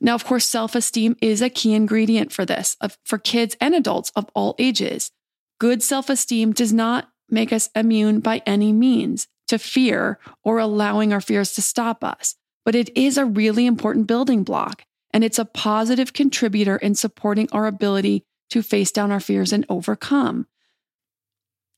Now, 0.00 0.14
of 0.14 0.24
course, 0.24 0.44
self 0.44 0.74
esteem 0.74 1.16
is 1.22 1.40
a 1.40 1.48
key 1.50 1.74
ingredient 1.74 2.32
for 2.32 2.44
this, 2.44 2.76
for 3.04 3.18
kids 3.18 3.56
and 3.60 3.74
adults 3.74 4.10
of 4.14 4.26
all 4.34 4.54
ages. 4.58 5.10
Good 5.58 5.82
self 5.82 6.10
esteem 6.10 6.52
does 6.52 6.72
not 6.72 7.08
make 7.30 7.52
us 7.52 7.70
immune 7.74 8.20
by 8.20 8.42
any 8.46 8.72
means 8.72 9.26
to 9.48 9.58
fear 9.58 10.18
or 10.42 10.58
allowing 10.58 11.12
our 11.12 11.20
fears 11.20 11.54
to 11.54 11.62
stop 11.62 12.04
us, 12.04 12.34
but 12.64 12.74
it 12.74 12.96
is 12.96 13.16
a 13.16 13.24
really 13.24 13.64
important 13.64 14.06
building 14.06 14.42
block. 14.42 14.82
And 15.12 15.24
it's 15.24 15.38
a 15.38 15.44
positive 15.44 16.12
contributor 16.12 16.76
in 16.76 16.94
supporting 16.94 17.48
our 17.52 17.66
ability 17.66 18.24
to 18.50 18.62
face 18.62 18.92
down 18.92 19.10
our 19.10 19.20
fears 19.20 19.52
and 19.52 19.64
overcome 19.68 20.46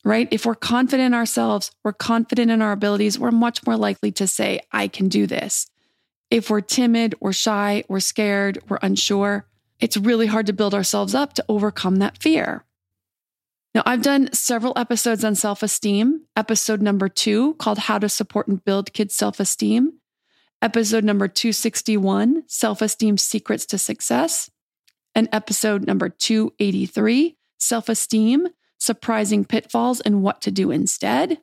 right? 0.09 0.29
If 0.31 0.47
we're 0.47 0.55
confident 0.55 1.09
in 1.09 1.15
ourselves, 1.15 1.71
we're 1.85 1.93
confident 1.93 2.51
in 2.51 2.63
our 2.63 2.73
abilities, 2.73 3.19
we're 3.19 3.31
much 3.31 3.67
more 3.67 3.77
likely 3.77 4.11
to 4.13 4.27
say, 4.27 4.61
I 4.73 4.89
can 4.89 5.09
do 5.09 5.27
this. 5.27 5.71
If 6.31 6.49
we're 6.49 6.63
timid, 6.63 7.15
we're 7.21 7.35
shy, 7.35 7.85
we're 7.89 8.01
scared, 8.01 8.59
we're 8.69 8.79
unsure, 8.81 9.47
it's 9.81 9.99
really 9.99 10.27
hard 10.27 10.47
to 10.47 10.55
build 10.55 10.73
ourselves 10.73 11.15
up 11.15 11.35
to 11.35 11.45
overcome 11.47 11.97
that 11.97 12.23
fear. 12.23 12.65
Now, 13.75 13.83
I've 13.85 14.01
done 14.01 14.33
several 14.33 14.73
episodes 14.77 15.25
on 15.25 15.35
self 15.35 15.63
esteem. 15.63 16.23
Episode 16.35 16.81
number 16.81 17.11
two, 17.11 17.53
called 17.57 17.79
How 17.79 17.99
to 17.99 18.09
Support 18.09 18.49
and 18.49 18.65
Build 18.65 18.95
Kids' 18.95 19.15
Self 19.15 19.39
Esteem. 19.39 19.93
Episode 20.63 21.05
number 21.05 21.29
261, 21.29 22.45
Self 22.47 22.81
Esteem 22.81 23.19
Secrets 23.19 23.67
to 23.67 23.77
Success. 23.77 24.51
And 25.15 25.29
episode 25.33 25.87
number 25.87 26.09
283, 26.09 27.37
Self 27.59 27.91
Esteem 27.91 28.49
surprising 28.79 29.45
pitfalls 29.45 30.01
and 30.01 30.23
what 30.23 30.41
to 30.43 30.51
do 30.51 30.71
instead. 30.71 31.39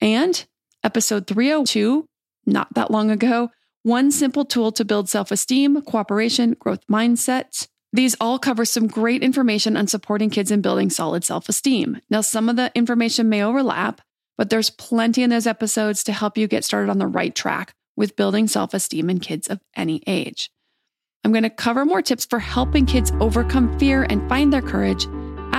And 0.00 0.44
episode 0.84 1.26
302, 1.26 2.06
not 2.46 2.74
that 2.74 2.90
long 2.90 3.10
ago, 3.10 3.50
one 3.82 4.10
simple 4.10 4.44
tool 4.44 4.72
to 4.72 4.84
build 4.84 5.08
self 5.08 5.30
esteem, 5.30 5.80
cooperation, 5.82 6.56
growth 6.58 6.86
mindset. 6.90 7.66
These 7.92 8.16
all 8.20 8.38
cover 8.38 8.64
some 8.64 8.86
great 8.86 9.22
information 9.22 9.76
on 9.76 9.86
supporting 9.86 10.30
kids 10.30 10.50
in 10.50 10.62
building 10.62 10.88
solid 10.88 11.24
self 11.24 11.48
esteem. 11.48 12.00
Now, 12.10 12.20
some 12.20 12.48
of 12.48 12.56
the 12.56 12.70
information 12.74 13.28
may 13.28 13.42
overlap, 13.42 14.00
but 14.38 14.50
there's 14.50 14.70
plenty 14.70 15.22
in 15.22 15.30
those 15.30 15.46
episodes 15.46 16.04
to 16.04 16.12
help 16.12 16.38
you 16.38 16.46
get 16.46 16.64
started 16.64 16.90
on 16.90 16.98
the 16.98 17.06
right 17.06 17.34
track 17.34 17.74
with 17.96 18.16
building 18.16 18.48
self 18.48 18.72
esteem 18.72 19.10
in 19.10 19.20
kids 19.20 19.48
of 19.48 19.60
any 19.76 20.02
age. 20.06 20.50
I'm 21.24 21.32
going 21.32 21.44
to 21.44 21.50
cover 21.50 21.84
more 21.84 22.02
tips 22.02 22.24
for 22.24 22.40
helping 22.40 22.86
kids 22.86 23.12
overcome 23.20 23.78
fear 23.78 24.04
and 24.08 24.28
find 24.28 24.52
their 24.52 24.62
courage 24.62 25.06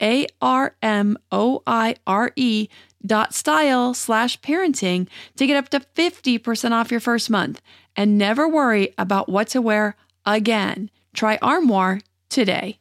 a 0.00 0.26
R 0.40 0.76
M 0.82 1.18
O 1.32 1.62
I 1.66 1.96
R 2.06 2.32
E 2.36 2.68
dot 3.04 3.34
style 3.34 3.94
slash 3.94 4.40
parenting 4.40 5.08
to 5.36 5.46
get 5.46 5.56
up 5.56 5.68
to 5.70 5.80
50% 5.80 6.72
off 6.72 6.90
your 6.90 7.00
first 7.00 7.30
month 7.30 7.62
and 7.94 8.18
never 8.18 8.48
worry 8.48 8.94
about 8.98 9.28
what 9.28 9.48
to 9.48 9.62
wear 9.62 9.96
again. 10.24 10.90
Try 11.14 11.38
Armoire 11.40 12.00
today. 12.28 12.78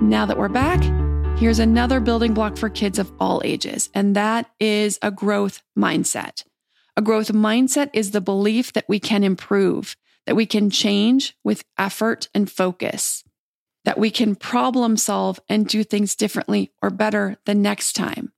Now 0.00 0.26
that 0.26 0.38
we're 0.38 0.48
back, 0.48 0.82
here's 1.38 1.58
another 1.58 2.00
building 2.00 2.34
block 2.34 2.56
for 2.56 2.68
kids 2.68 2.98
of 2.98 3.12
all 3.18 3.42
ages, 3.44 3.90
and 3.94 4.16
that 4.16 4.50
is 4.60 4.98
a 5.02 5.10
growth 5.10 5.62
mindset. 5.78 6.44
A 6.96 7.02
growth 7.02 7.28
mindset 7.32 7.90
is 7.92 8.12
the 8.12 8.20
belief 8.20 8.72
that 8.72 8.88
we 8.88 8.98
can 8.98 9.22
improve, 9.22 9.96
that 10.26 10.36
we 10.36 10.46
can 10.46 10.70
change 10.70 11.36
with 11.44 11.64
effort 11.78 12.28
and 12.34 12.50
focus 12.50 13.24
that 13.86 13.98
we 13.98 14.10
can 14.10 14.34
problem 14.34 14.96
solve 14.96 15.40
and 15.48 15.66
do 15.66 15.82
things 15.84 16.16
differently 16.16 16.72
or 16.82 16.90
better 16.90 17.38
the 17.46 17.54
next 17.54 17.94
time. 17.94 18.32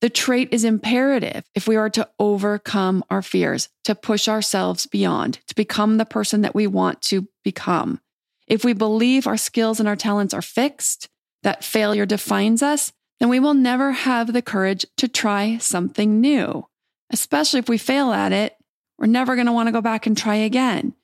The 0.00 0.08
trait 0.08 0.48
is 0.52 0.62
imperative 0.62 1.44
if 1.56 1.66
we 1.66 1.74
are 1.74 1.90
to 1.90 2.08
overcome 2.20 3.02
our 3.10 3.20
fears, 3.20 3.68
to 3.84 3.96
push 3.96 4.28
ourselves 4.28 4.86
beyond, 4.86 5.40
to 5.48 5.54
become 5.56 5.96
the 5.96 6.04
person 6.04 6.42
that 6.42 6.54
we 6.54 6.68
want 6.68 7.02
to 7.02 7.26
become. 7.42 8.00
If 8.46 8.64
we 8.64 8.74
believe 8.74 9.26
our 9.26 9.36
skills 9.36 9.80
and 9.80 9.88
our 9.88 9.96
talents 9.96 10.32
are 10.32 10.42
fixed, 10.42 11.08
that 11.42 11.64
failure 11.64 12.06
defines 12.06 12.62
us, 12.62 12.92
then 13.18 13.28
we 13.28 13.40
will 13.40 13.54
never 13.54 13.90
have 13.90 14.32
the 14.32 14.42
courage 14.42 14.86
to 14.98 15.08
try 15.08 15.58
something 15.58 16.20
new. 16.20 16.64
Especially 17.10 17.58
if 17.58 17.68
we 17.68 17.78
fail 17.78 18.12
at 18.12 18.32
it, 18.32 18.56
we're 18.98 19.06
never 19.06 19.34
going 19.34 19.46
to 19.46 19.52
want 19.52 19.66
to 19.66 19.72
go 19.72 19.80
back 19.80 20.06
and 20.06 20.16
try 20.16 20.36
again. 20.36 20.94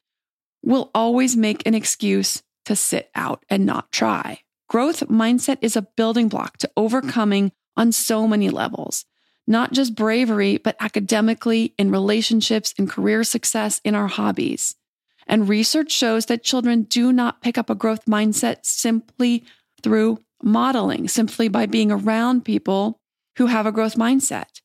We'll 0.63 0.91
always 0.95 1.37
make 1.37 1.67
an 1.67 1.75
excuse 1.75 2.43
to 2.65 2.77
sit 2.77 3.11
out 3.15 3.45
and 3.49 3.67
not 3.67 3.93
try. 3.93 4.41
Growth 4.69 5.01
mindset 5.09 5.59
is 5.61 5.77
a 5.77 5.83
building 5.83 6.29
block 6.29 6.57
to 6.59 6.71
overcoming 6.77 7.53
on 7.77 7.93
so 7.93 8.27
many 8.27 8.51
levels, 8.51 9.05
not 9.47 9.73
just 9.73 9.95
bravery, 9.95 10.59
but 10.59 10.77
academically, 10.81 11.75
in 11.79 11.91
relationships, 11.91 12.73
in 12.79 12.87
career 12.87 13.25
success, 13.25 13.81
in 13.85 13.95
our 13.95 14.09
hobbies. 14.09 14.75
And 15.27 15.49
research 15.49 15.93
shows 15.93 16.27
that 16.27 16.43
children 16.43 16.83
do 16.83 17.13
not 17.13 17.43
pick 17.43 17.57
up 17.59 17.71
a 17.71 17.75
growth 17.75 18.05
mindset 18.07 18.59
simply 18.63 19.45
through 19.83 20.19
modeling, 20.43 21.09
simply 21.09 21.49
by 21.49 21.67
being 21.67 21.91
around 21.93 22.45
people 22.45 23.01
who 23.37 23.47
have 23.47 23.67
a 23.67 23.73
growth 23.73 23.97
mindset. 23.97 24.61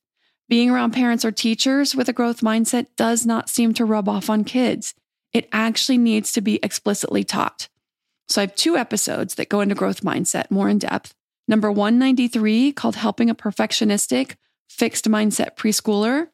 Being 0.50 0.70
around 0.70 0.92
parents 0.92 1.26
or 1.26 1.32
teachers 1.32 1.96
with 1.96 2.08
a 2.08 2.14
growth 2.14 2.42
mindset 2.42 2.88
does 2.96 3.26
not 3.26 3.50
seem 3.50 3.74
to 3.74 3.86
rub 3.86 4.08
off 4.08 4.30
on 4.30 4.44
kids. 4.44 4.94
It 5.34 5.50
actually 5.52 5.98
needs 5.98 6.32
to 6.34 6.42
be 6.42 6.60
explicitly 6.64 7.24
taught. 7.24 7.68
So 8.30 8.42
I 8.42 8.46
have 8.46 8.56
two 8.56 8.76
episodes 8.76 9.36
that 9.36 9.50
go 9.50 9.62
into 9.62 9.76
growth 9.76 10.02
mindset 10.02 10.52
more 10.52 10.70
in 10.70 10.80
depth. 10.80 11.14
Number 11.48 11.72
193 11.72 12.74
called 12.74 12.98
Helping 12.98 13.30
a 13.30 13.36
Perfectionistic 13.36 14.36
Fixed 14.70 15.06
Mindset 15.06 15.56
Preschooler. 15.56 16.28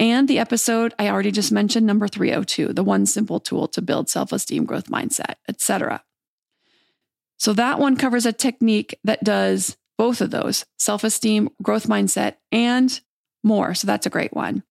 And 0.00 0.26
the 0.26 0.40
episode 0.40 0.92
I 0.98 1.08
already 1.08 1.30
just 1.30 1.52
mentioned, 1.52 1.86
number 1.86 2.08
302, 2.08 2.72
the 2.72 2.82
one 2.82 3.06
simple 3.06 3.38
tool 3.38 3.68
to 3.68 3.80
build 3.80 4.08
self-esteem, 4.08 4.64
growth 4.64 4.88
mindset, 4.88 5.36
etc. 5.48 6.02
So 7.38 7.52
that 7.52 7.78
one 7.78 7.96
covers 7.96 8.26
a 8.26 8.32
technique 8.32 8.98
that 9.04 9.22
does 9.22 9.76
both 9.96 10.20
of 10.20 10.32
those, 10.32 10.64
self-esteem, 10.78 11.50
growth 11.62 11.86
mindset, 11.86 12.36
and 12.50 13.00
more. 13.44 13.74
So 13.74 13.86
that's 13.86 14.06
a 14.06 14.10
great 14.10 14.34
one. 14.34 14.64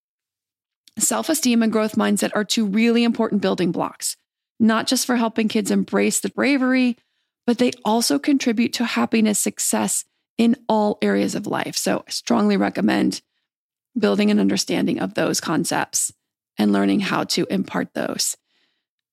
Self-esteem 0.99 1.63
and 1.63 1.71
growth 1.71 1.95
mindset 1.95 2.31
are 2.35 2.43
two 2.43 2.65
really 2.65 3.05
important 3.05 3.41
building 3.41 3.71
blocks 3.71 4.17
not 4.63 4.87
just 4.87 5.05
for 5.05 5.17
helping 5.17 5.49
kids 5.49 5.69
embrace 5.69 6.21
the 6.21 6.29
bravery, 6.29 6.97
but 7.45 7.57
they 7.57 7.71
also 7.83 8.17
contribute 8.17 8.71
to 8.73 8.85
happiness, 8.85 9.37
success 9.37 10.05
in 10.37 10.55
all 10.69 10.97
areas 11.01 11.35
of 11.35 11.45
life. 11.45 11.75
So 11.75 12.05
I 12.07 12.11
strongly 12.11 12.55
recommend 12.55 13.21
building 13.99 14.31
an 14.31 14.39
understanding 14.39 14.99
of 14.99 15.13
those 15.13 15.41
concepts 15.41 16.13
and 16.57 16.71
learning 16.71 17.01
how 17.01 17.25
to 17.25 17.45
impart 17.49 17.93
those. 17.93 18.37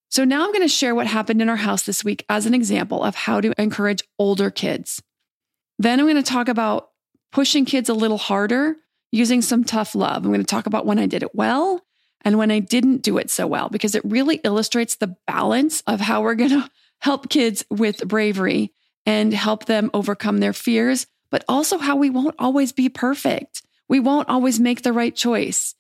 So 0.09 0.25
now 0.25 0.45
I'm 0.45 0.53
going 0.53 0.63
to 0.63 0.69
share 0.69 0.95
what 0.95 1.09
happened 1.09 1.43
in 1.43 1.49
our 1.49 1.57
house 1.57 1.83
this 1.83 2.05
week 2.05 2.25
as 2.29 2.47
an 2.47 2.55
example 2.55 3.03
of 3.03 3.15
how 3.15 3.41
to 3.41 3.53
encourage 3.61 4.03
older 4.19 4.51
kids. 4.51 5.03
Then 5.79 5.99
I'm 5.99 6.07
going 6.07 6.17
to 6.17 6.23
talk 6.23 6.49
about 6.49 6.91
pushing 7.33 7.65
kids 7.65 7.89
a 7.89 7.95
little 7.95 8.19
harder 8.19 8.77
using 9.11 9.43
some 9.43 9.65
tough 9.65 9.97
love. 9.97 10.25
I'm 10.25 10.31
going 10.31 10.41
to 10.41 10.45
talk 10.45 10.67
about 10.67 10.87
when 10.87 10.99
I 10.99 11.07
did 11.07 11.25
it 11.25 11.35
well 11.35 11.83
and 12.25 12.39
when 12.39 12.51
I 12.51 12.59
didn't 12.59 13.03
do 13.03 13.19
it 13.19 13.31
so 13.31 13.47
well, 13.47 13.69
because 13.69 13.95
it 13.95 14.05
really 14.05 14.37
illustrates 14.45 14.97
the 14.97 15.17
balance 15.27 15.83
of 15.87 16.01
how 16.01 16.23
we're 16.23 16.35
going 16.35 16.51
to 16.63 16.71
help 17.01 17.29
kids 17.29 17.65
with 17.71 18.07
bravery 18.07 18.73
and 19.07 19.33
help 19.33 19.65
them 19.65 19.91
overcome 19.95 20.39
their 20.39 20.53
fears, 20.53 21.07
but 21.31 21.45
also 21.49 21.79
how 21.79 21.97
we 21.97 22.11
won't 22.11 22.35
always 22.39 22.73
be 22.73 22.89
perfect. 22.89 23.63
We 23.89 24.01
won't 24.01 24.29
always 24.29 24.61
make 24.61 24.83
the 24.83 24.93
right 24.93 25.15
choice. 25.15 25.75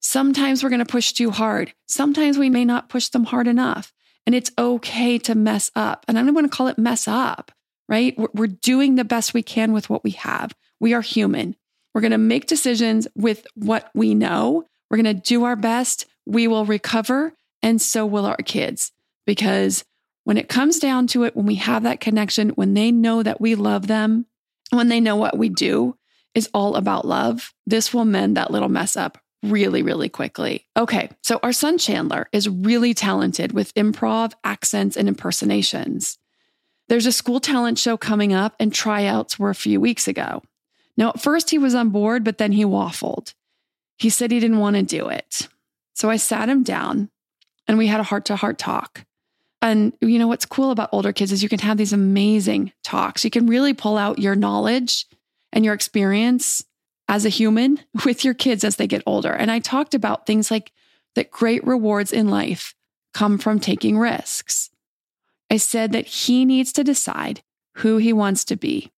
Sometimes 0.00 0.62
we're 0.62 0.70
going 0.70 0.84
to 0.84 0.84
push 0.84 1.12
too 1.12 1.30
hard. 1.30 1.72
Sometimes 1.86 2.38
we 2.38 2.50
may 2.50 2.64
not 2.64 2.88
push 2.88 3.08
them 3.08 3.24
hard 3.24 3.46
enough. 3.46 3.92
And 4.26 4.34
it's 4.34 4.50
okay 4.56 5.18
to 5.18 5.34
mess 5.34 5.70
up. 5.74 6.04
And 6.06 6.18
I'm 6.18 6.32
going 6.32 6.48
to 6.48 6.54
call 6.54 6.68
it 6.68 6.78
mess 6.78 7.08
up, 7.08 7.52
right? 7.88 8.16
We're 8.34 8.46
doing 8.46 8.94
the 8.94 9.04
best 9.04 9.34
we 9.34 9.42
can 9.42 9.72
with 9.72 9.90
what 9.90 10.04
we 10.04 10.12
have. 10.12 10.54
We 10.80 10.94
are 10.94 11.00
human. 11.00 11.56
We're 11.94 12.00
going 12.00 12.12
to 12.12 12.18
make 12.18 12.46
decisions 12.46 13.08
with 13.14 13.46
what 13.54 13.90
we 13.94 14.14
know. 14.14 14.64
We're 14.92 15.02
going 15.02 15.16
to 15.16 15.22
do 15.22 15.44
our 15.44 15.56
best. 15.56 16.04
We 16.26 16.46
will 16.46 16.66
recover. 16.66 17.32
And 17.62 17.80
so 17.80 18.04
will 18.04 18.26
our 18.26 18.36
kids. 18.36 18.92
Because 19.26 19.84
when 20.24 20.36
it 20.36 20.50
comes 20.50 20.78
down 20.78 21.06
to 21.08 21.24
it, 21.24 21.34
when 21.34 21.46
we 21.46 21.54
have 21.56 21.82
that 21.84 22.00
connection, 22.00 22.50
when 22.50 22.74
they 22.74 22.92
know 22.92 23.22
that 23.22 23.40
we 23.40 23.54
love 23.54 23.86
them, 23.86 24.26
when 24.70 24.88
they 24.88 25.00
know 25.00 25.16
what 25.16 25.38
we 25.38 25.48
do 25.48 25.96
is 26.34 26.50
all 26.52 26.76
about 26.76 27.06
love, 27.06 27.52
this 27.66 27.92
will 27.92 28.04
mend 28.04 28.36
that 28.36 28.50
little 28.50 28.68
mess 28.68 28.94
up 28.94 29.18
really, 29.42 29.82
really 29.82 30.08
quickly. 30.08 30.66
Okay, 30.76 31.10
so 31.22 31.40
our 31.42 31.52
son 31.52 31.78
Chandler 31.78 32.28
is 32.30 32.48
really 32.48 32.94
talented 32.94 33.52
with 33.52 33.74
improv, 33.74 34.32
accents, 34.44 34.96
and 34.96 35.08
impersonations. 35.08 36.18
There's 36.88 37.06
a 37.06 37.12
school 37.12 37.40
talent 37.40 37.78
show 37.78 37.96
coming 37.96 38.32
up, 38.32 38.54
and 38.60 38.72
tryouts 38.72 39.38
were 39.38 39.50
a 39.50 39.54
few 39.54 39.80
weeks 39.80 40.06
ago. 40.06 40.42
Now, 40.96 41.10
at 41.10 41.20
first 41.20 41.50
he 41.50 41.58
was 41.58 41.74
on 41.74 41.88
board, 41.88 42.24
but 42.24 42.38
then 42.38 42.52
he 42.52 42.64
waffled. 42.64 43.34
He 43.98 44.10
said 44.10 44.30
he 44.30 44.40
didn't 44.40 44.58
want 44.58 44.76
to 44.76 44.82
do 44.82 45.08
it. 45.08 45.48
So 45.94 46.10
I 46.10 46.16
sat 46.16 46.48
him 46.48 46.62
down 46.62 47.10
and 47.66 47.78
we 47.78 47.86
had 47.86 48.00
a 48.00 48.04
heart 48.04 48.24
to 48.26 48.36
heart 48.36 48.58
talk. 48.58 49.04
And 49.60 49.92
you 50.00 50.18
know 50.18 50.26
what's 50.26 50.44
cool 50.44 50.72
about 50.72 50.88
older 50.92 51.12
kids 51.12 51.30
is 51.30 51.42
you 51.42 51.48
can 51.48 51.60
have 51.60 51.76
these 51.76 51.92
amazing 51.92 52.72
talks. 52.82 53.24
You 53.24 53.30
can 53.30 53.46
really 53.46 53.74
pull 53.74 53.96
out 53.96 54.18
your 54.18 54.34
knowledge 54.34 55.06
and 55.52 55.64
your 55.64 55.74
experience 55.74 56.64
as 57.08 57.24
a 57.24 57.30
human 57.30 57.78
with 58.04 58.24
your 58.24 58.34
kids 58.34 58.64
as 58.64 58.76
they 58.76 58.86
get 58.86 59.02
older. 59.06 59.32
And 59.32 59.50
I 59.50 59.60
talked 59.60 59.94
about 59.94 60.26
things 60.26 60.50
like 60.50 60.72
that 61.14 61.30
great 61.30 61.64
rewards 61.64 62.12
in 62.12 62.28
life 62.28 62.74
come 63.14 63.38
from 63.38 63.60
taking 63.60 63.98
risks. 63.98 64.70
I 65.50 65.58
said 65.58 65.92
that 65.92 66.06
he 66.06 66.44
needs 66.44 66.72
to 66.72 66.84
decide 66.84 67.42
who 67.76 67.98
he 67.98 68.12
wants 68.12 68.44
to 68.46 68.56
be, 68.56 68.90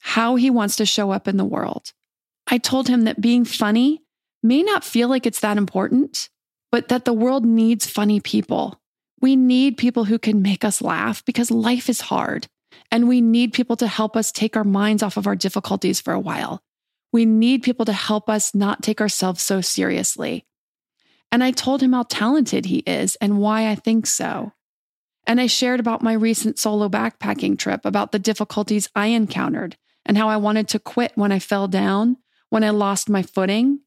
how 0.00 0.36
he 0.36 0.50
wants 0.50 0.76
to 0.76 0.86
show 0.86 1.10
up 1.10 1.28
in 1.28 1.36
the 1.36 1.44
world. 1.44 1.92
I 2.46 2.58
told 2.58 2.88
him 2.88 3.04
that 3.04 3.20
being 3.20 3.44
funny 3.44 4.01
may 4.42 4.62
not 4.62 4.84
feel 4.84 5.08
like 5.08 5.26
it's 5.26 5.40
that 5.40 5.56
important, 5.56 6.28
but 6.70 6.88
that 6.88 7.04
the 7.04 7.12
world 7.12 7.44
needs 7.44 7.86
funny 7.86 8.20
people. 8.20 8.80
We 9.20 9.36
need 9.36 9.76
people 9.76 10.04
who 10.04 10.18
can 10.18 10.42
make 10.42 10.64
us 10.64 10.82
laugh 10.82 11.24
because 11.24 11.50
life 11.50 11.88
is 11.88 12.02
hard. 12.02 12.48
And 12.90 13.08
we 13.08 13.20
need 13.20 13.52
people 13.52 13.76
to 13.76 13.86
help 13.86 14.16
us 14.16 14.32
take 14.32 14.56
our 14.56 14.64
minds 14.64 15.02
off 15.02 15.16
of 15.16 15.26
our 15.26 15.36
difficulties 15.36 16.00
for 16.00 16.12
a 16.12 16.20
while. 16.20 16.62
We 17.12 17.26
need 17.26 17.62
people 17.62 17.84
to 17.84 17.92
help 17.92 18.28
us 18.28 18.54
not 18.54 18.82
take 18.82 19.00
ourselves 19.00 19.42
so 19.42 19.60
seriously. 19.60 20.46
And 21.30 21.44
I 21.44 21.50
told 21.50 21.82
him 21.82 21.92
how 21.92 22.04
talented 22.04 22.66
he 22.66 22.78
is 22.78 23.16
and 23.16 23.38
why 23.38 23.68
I 23.68 23.74
think 23.74 24.06
so. 24.06 24.52
And 25.26 25.40
I 25.40 25.46
shared 25.46 25.80
about 25.80 26.02
my 26.02 26.14
recent 26.14 26.58
solo 26.58 26.88
backpacking 26.88 27.58
trip, 27.58 27.84
about 27.84 28.12
the 28.12 28.18
difficulties 28.18 28.88
I 28.94 29.08
encountered 29.08 29.76
and 30.04 30.18
how 30.18 30.28
I 30.28 30.36
wanted 30.36 30.68
to 30.68 30.78
quit 30.78 31.12
when 31.14 31.30
I 31.30 31.38
fell 31.38 31.68
down, 31.68 32.16
when 32.50 32.64
I 32.64 32.70
lost 32.70 33.08
my 33.08 33.22
footing. 33.22 33.80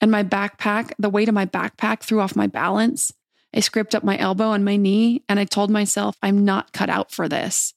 And 0.00 0.10
my 0.10 0.22
backpack, 0.22 0.92
the 0.98 1.10
weight 1.10 1.28
of 1.28 1.34
my 1.34 1.46
backpack 1.46 2.00
threw 2.00 2.20
off 2.20 2.36
my 2.36 2.46
balance. 2.46 3.12
I 3.54 3.60
scraped 3.60 3.94
up 3.94 4.04
my 4.04 4.16
elbow 4.18 4.52
and 4.52 4.64
my 4.64 4.76
knee, 4.76 5.24
and 5.28 5.40
I 5.40 5.44
told 5.44 5.70
myself, 5.70 6.16
I'm 6.22 6.44
not 6.44 6.72
cut 6.72 6.90
out 6.90 7.10
for 7.10 7.28
this. 7.28 7.74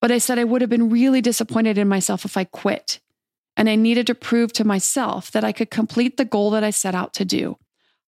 But 0.00 0.10
I 0.10 0.18
said 0.18 0.38
I 0.38 0.44
would 0.44 0.60
have 0.60 0.70
been 0.70 0.90
really 0.90 1.20
disappointed 1.20 1.78
in 1.78 1.88
myself 1.88 2.24
if 2.24 2.36
I 2.36 2.44
quit. 2.44 3.00
And 3.56 3.68
I 3.70 3.76
needed 3.76 4.06
to 4.08 4.14
prove 4.14 4.52
to 4.54 4.64
myself 4.64 5.30
that 5.30 5.44
I 5.44 5.52
could 5.52 5.70
complete 5.70 6.16
the 6.16 6.24
goal 6.24 6.50
that 6.50 6.64
I 6.64 6.70
set 6.70 6.94
out 6.94 7.14
to 7.14 7.24
do 7.24 7.58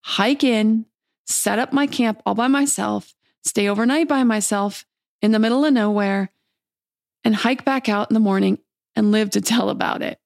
hike 0.03 0.43
in, 0.43 0.85
set 1.25 1.59
up 1.59 1.73
my 1.73 1.85
camp 1.85 2.21
all 2.25 2.33
by 2.33 2.47
myself, 2.47 3.13
stay 3.43 3.67
overnight 3.67 4.07
by 4.07 4.23
myself 4.23 4.85
in 5.21 5.31
the 5.31 5.39
middle 5.39 5.65
of 5.65 5.73
nowhere, 5.73 6.31
and 7.25 7.35
hike 7.35 7.65
back 7.65 7.89
out 7.89 8.09
in 8.09 8.13
the 8.13 8.19
morning 8.19 8.57
and 8.95 9.11
live 9.11 9.29
to 9.31 9.41
tell 9.41 9.69
about 9.69 10.01
it. 10.01 10.17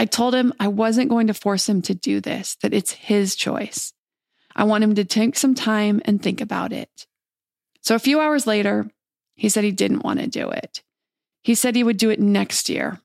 I 0.00 0.06
told 0.06 0.34
him 0.34 0.54
I 0.58 0.68
wasn't 0.68 1.10
going 1.10 1.26
to 1.26 1.34
force 1.34 1.68
him 1.68 1.82
to 1.82 1.94
do 1.94 2.22
this, 2.22 2.56
that 2.62 2.72
it's 2.72 2.92
his 2.92 3.36
choice. 3.36 3.92
I 4.56 4.64
want 4.64 4.82
him 4.82 4.94
to 4.94 5.04
take 5.04 5.36
some 5.36 5.54
time 5.54 6.00
and 6.06 6.22
think 6.22 6.40
about 6.40 6.72
it. 6.72 7.06
So 7.82 7.94
a 7.94 7.98
few 7.98 8.18
hours 8.18 8.46
later, 8.46 8.90
he 9.34 9.50
said 9.50 9.62
he 9.62 9.72
didn't 9.72 10.02
want 10.02 10.18
to 10.20 10.26
do 10.26 10.48
it. 10.48 10.82
He 11.42 11.54
said 11.54 11.76
he 11.76 11.84
would 11.84 11.98
do 11.98 12.08
it 12.08 12.18
next 12.18 12.70
year. 12.70 12.98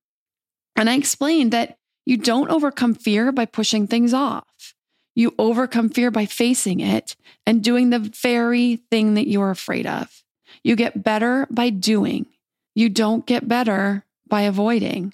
And 0.78 0.90
I 0.90 0.96
explained 0.96 1.52
that 1.52 1.78
you 2.06 2.16
don't 2.16 2.50
overcome 2.50 2.96
fear 2.96 3.34
by 3.34 3.44
pushing 3.44 3.88
things 3.88 4.14
off. 4.14 4.74
You 5.16 5.36
overcome 5.38 5.90
fear 5.90 6.12
by 6.12 6.26
facing 6.26 6.80
it 6.80 7.18
and 7.46 7.62
doing 7.62 7.90
the 7.90 8.00
very 8.00 8.78
thing 8.90 9.16
that 9.16 9.28
you're 9.28 9.52
afraid 9.52 9.86
of. 9.86 10.24
You 10.64 10.78
get 10.78 11.04
better 11.04 11.46
by 11.52 11.72
doing. 11.72 12.28
You 12.74 12.88
don't 12.88 13.26
get 13.26 13.50
better 13.50 14.06
by 14.30 14.44
avoiding. 14.44 15.14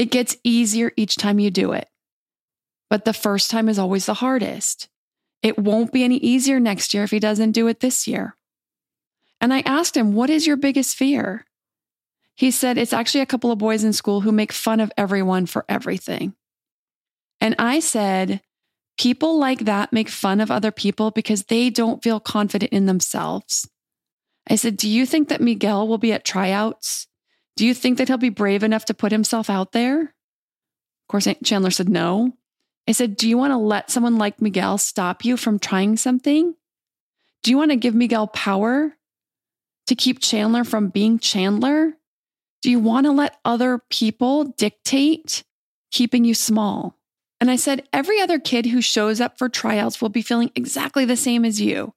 It 0.00 0.10
gets 0.10 0.38
easier 0.42 0.92
each 0.96 1.16
time 1.16 1.38
you 1.38 1.50
do 1.50 1.72
it. 1.72 1.86
But 2.88 3.04
the 3.04 3.12
first 3.12 3.50
time 3.50 3.68
is 3.68 3.78
always 3.78 4.06
the 4.06 4.14
hardest. 4.14 4.88
It 5.42 5.58
won't 5.58 5.92
be 5.92 6.04
any 6.04 6.16
easier 6.16 6.58
next 6.58 6.94
year 6.94 7.04
if 7.04 7.10
he 7.10 7.18
doesn't 7.18 7.52
do 7.52 7.66
it 7.68 7.80
this 7.80 8.08
year. 8.08 8.34
And 9.42 9.52
I 9.52 9.60
asked 9.60 9.98
him, 9.98 10.14
What 10.14 10.30
is 10.30 10.46
your 10.46 10.56
biggest 10.56 10.96
fear? 10.96 11.44
He 12.34 12.50
said, 12.50 12.78
It's 12.78 12.94
actually 12.94 13.20
a 13.20 13.26
couple 13.26 13.52
of 13.52 13.58
boys 13.58 13.84
in 13.84 13.92
school 13.92 14.22
who 14.22 14.32
make 14.32 14.54
fun 14.54 14.80
of 14.80 14.90
everyone 14.96 15.44
for 15.44 15.66
everything. 15.68 16.32
And 17.38 17.54
I 17.58 17.80
said, 17.80 18.40
People 18.96 19.38
like 19.38 19.66
that 19.66 19.92
make 19.92 20.08
fun 20.08 20.40
of 20.40 20.50
other 20.50 20.70
people 20.70 21.10
because 21.10 21.42
they 21.42 21.68
don't 21.68 22.02
feel 22.02 22.20
confident 22.20 22.72
in 22.72 22.86
themselves. 22.86 23.68
I 24.48 24.54
said, 24.54 24.78
Do 24.78 24.88
you 24.88 25.04
think 25.04 25.28
that 25.28 25.42
Miguel 25.42 25.86
will 25.86 25.98
be 25.98 26.14
at 26.14 26.24
tryouts? 26.24 27.06
Do 27.56 27.66
you 27.66 27.74
think 27.74 27.98
that 27.98 28.08
he'll 28.08 28.16
be 28.16 28.30
brave 28.30 28.62
enough 28.62 28.86
to 28.86 28.94
put 28.94 29.12
himself 29.12 29.50
out 29.50 29.72
there? 29.72 30.02
Of 30.02 31.08
course, 31.08 31.28
Chandler 31.44 31.70
said 31.70 31.88
no. 31.88 32.34
I 32.88 32.92
said, 32.92 33.16
Do 33.16 33.28
you 33.28 33.36
want 33.36 33.52
to 33.52 33.56
let 33.56 33.90
someone 33.90 34.18
like 34.18 34.40
Miguel 34.40 34.78
stop 34.78 35.24
you 35.24 35.36
from 35.36 35.58
trying 35.58 35.96
something? 35.96 36.54
Do 37.42 37.50
you 37.50 37.56
want 37.56 37.70
to 37.70 37.76
give 37.76 37.94
Miguel 37.94 38.26
power 38.26 38.96
to 39.86 39.94
keep 39.94 40.20
Chandler 40.20 40.64
from 40.64 40.88
being 40.88 41.18
Chandler? 41.18 41.94
Do 42.62 42.70
you 42.70 42.78
want 42.78 43.06
to 43.06 43.12
let 43.12 43.38
other 43.44 43.78
people 43.90 44.44
dictate 44.44 45.44
keeping 45.90 46.24
you 46.24 46.34
small? 46.34 46.96
And 47.40 47.50
I 47.50 47.56
said, 47.56 47.88
Every 47.92 48.20
other 48.20 48.38
kid 48.38 48.66
who 48.66 48.82
shows 48.82 49.20
up 49.20 49.38
for 49.38 49.48
tryouts 49.48 50.00
will 50.00 50.10
be 50.10 50.22
feeling 50.22 50.50
exactly 50.54 51.04
the 51.04 51.16
same 51.16 51.44
as 51.44 51.60
you. 51.60 51.94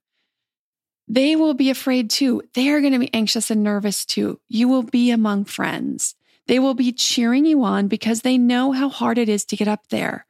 They 1.07 1.35
will 1.35 1.53
be 1.53 1.69
afraid 1.69 2.09
too. 2.09 2.41
They 2.53 2.69
are 2.69 2.81
going 2.81 2.93
to 2.93 2.99
be 2.99 3.13
anxious 3.13 3.51
and 3.51 3.63
nervous 3.63 4.05
too. 4.05 4.39
You 4.47 4.67
will 4.67 4.83
be 4.83 5.11
among 5.11 5.45
friends. 5.45 6.15
They 6.47 6.59
will 6.59 6.73
be 6.73 6.91
cheering 6.91 7.45
you 7.45 7.63
on 7.63 7.87
because 7.87 8.21
they 8.21 8.37
know 8.37 8.71
how 8.71 8.89
hard 8.89 9.17
it 9.17 9.29
is 9.29 9.45
to 9.45 9.55
get 9.55 9.67
up 9.67 9.87
there. 9.89 10.25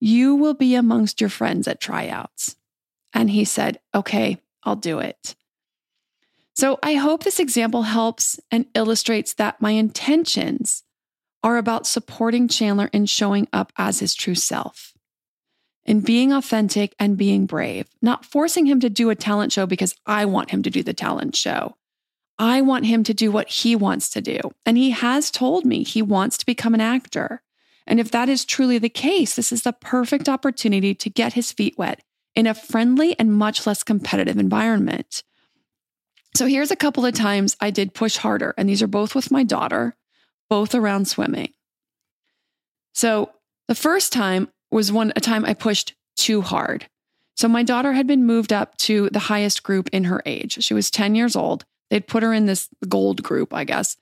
You 0.00 0.34
will 0.34 0.54
be 0.54 0.74
amongst 0.74 1.20
your 1.20 1.30
friends 1.30 1.66
at 1.66 1.80
tryouts. 1.80 2.56
And 3.12 3.30
he 3.30 3.44
said, 3.44 3.80
Okay, 3.94 4.38
I'll 4.62 4.76
do 4.76 4.98
it. 4.98 5.34
So 6.54 6.78
I 6.82 6.94
hope 6.94 7.22
this 7.22 7.38
example 7.38 7.82
helps 7.82 8.40
and 8.50 8.66
illustrates 8.74 9.34
that 9.34 9.60
my 9.60 9.72
intentions 9.72 10.84
are 11.42 11.58
about 11.58 11.86
supporting 11.86 12.48
Chandler 12.48 12.88
in 12.92 13.06
showing 13.06 13.46
up 13.52 13.72
as 13.76 14.00
his 14.00 14.14
true 14.14 14.34
self, 14.34 14.94
in 15.86 16.00
being 16.00 16.32
authentic 16.32 16.94
and 16.98 17.16
being 17.16 17.46
brave, 17.46 17.86
not 18.02 18.24
forcing 18.24 18.66
him 18.66 18.80
to 18.80 18.90
do 18.90 19.08
a 19.08 19.14
talent 19.14 19.52
show 19.52 19.66
because 19.66 19.94
I 20.04 20.24
want 20.24 20.50
him 20.50 20.62
to 20.64 20.70
do 20.70 20.82
the 20.82 20.92
talent 20.92 21.36
show. 21.36 21.76
I 22.38 22.60
want 22.60 22.84
him 22.84 23.04
to 23.04 23.14
do 23.14 23.30
what 23.30 23.48
he 23.48 23.74
wants 23.74 24.10
to 24.10 24.20
do. 24.20 24.38
And 24.66 24.76
he 24.76 24.90
has 24.90 25.30
told 25.30 25.64
me 25.64 25.82
he 25.82 26.02
wants 26.02 26.36
to 26.38 26.46
become 26.46 26.74
an 26.74 26.80
actor. 26.80 27.42
And 27.86 28.00
if 28.00 28.10
that 28.10 28.28
is 28.28 28.44
truly 28.44 28.78
the 28.78 28.88
case, 28.88 29.36
this 29.36 29.52
is 29.52 29.62
the 29.62 29.72
perfect 29.72 30.28
opportunity 30.28 30.94
to 30.94 31.08
get 31.08 31.32
his 31.32 31.52
feet 31.52 31.78
wet 31.78 32.02
in 32.34 32.46
a 32.46 32.52
friendly 32.52 33.18
and 33.18 33.32
much 33.32 33.66
less 33.66 33.82
competitive 33.82 34.36
environment. 34.36 35.22
So 36.34 36.46
here's 36.46 36.70
a 36.70 36.76
couple 36.76 37.06
of 37.06 37.14
times 37.14 37.56
I 37.60 37.70
did 37.70 37.94
push 37.94 38.18
harder, 38.18 38.52
and 38.58 38.68
these 38.68 38.82
are 38.82 38.88
both 38.88 39.14
with 39.14 39.30
my 39.30 39.42
daughter, 39.42 39.96
both 40.50 40.74
around 40.74 41.06
swimming. 41.06 41.54
So 42.92 43.30
the 43.68 43.74
first 43.74 44.12
time 44.12 44.48
was 44.70 44.92
one 44.92 45.12
a 45.16 45.20
time 45.20 45.44
I 45.44 45.54
pushed 45.54 45.94
too 46.16 46.42
hard. 46.42 46.88
So 47.36 47.48
my 47.48 47.62
daughter 47.62 47.92
had 47.92 48.06
been 48.06 48.24
moved 48.24 48.52
up 48.52 48.76
to 48.78 49.10
the 49.10 49.18
highest 49.18 49.62
group 49.62 49.90
in 49.92 50.04
her 50.04 50.22
age. 50.24 50.64
She 50.64 50.74
was 50.74 50.90
10 50.90 51.14
years 51.14 51.36
old. 51.36 51.64
They'd 51.90 52.06
put 52.06 52.22
her 52.22 52.32
in 52.32 52.46
this 52.46 52.68
gold 52.88 53.22
group, 53.22 53.52
I 53.52 53.64
guess. 53.64 53.96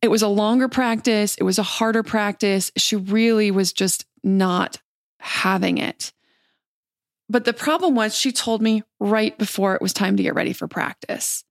It 0.00 0.08
was 0.10 0.22
a 0.22 0.28
longer 0.28 0.68
practice, 0.68 1.34
it 1.36 1.44
was 1.44 1.58
a 1.58 1.62
harder 1.62 2.02
practice. 2.02 2.70
She 2.76 2.96
really 2.96 3.50
was 3.50 3.72
just 3.72 4.04
not 4.22 4.78
having 5.20 5.78
it. 5.78 6.12
But 7.28 7.44
the 7.44 7.54
problem 7.54 7.94
was, 7.94 8.14
she 8.14 8.32
told 8.32 8.60
me 8.60 8.82
right 9.00 9.36
before 9.38 9.74
it 9.74 9.80
was 9.80 9.94
time 9.94 10.16
to 10.16 10.22
get 10.22 10.34
ready 10.34 10.52
for 10.52 10.68
practice. 10.68 11.44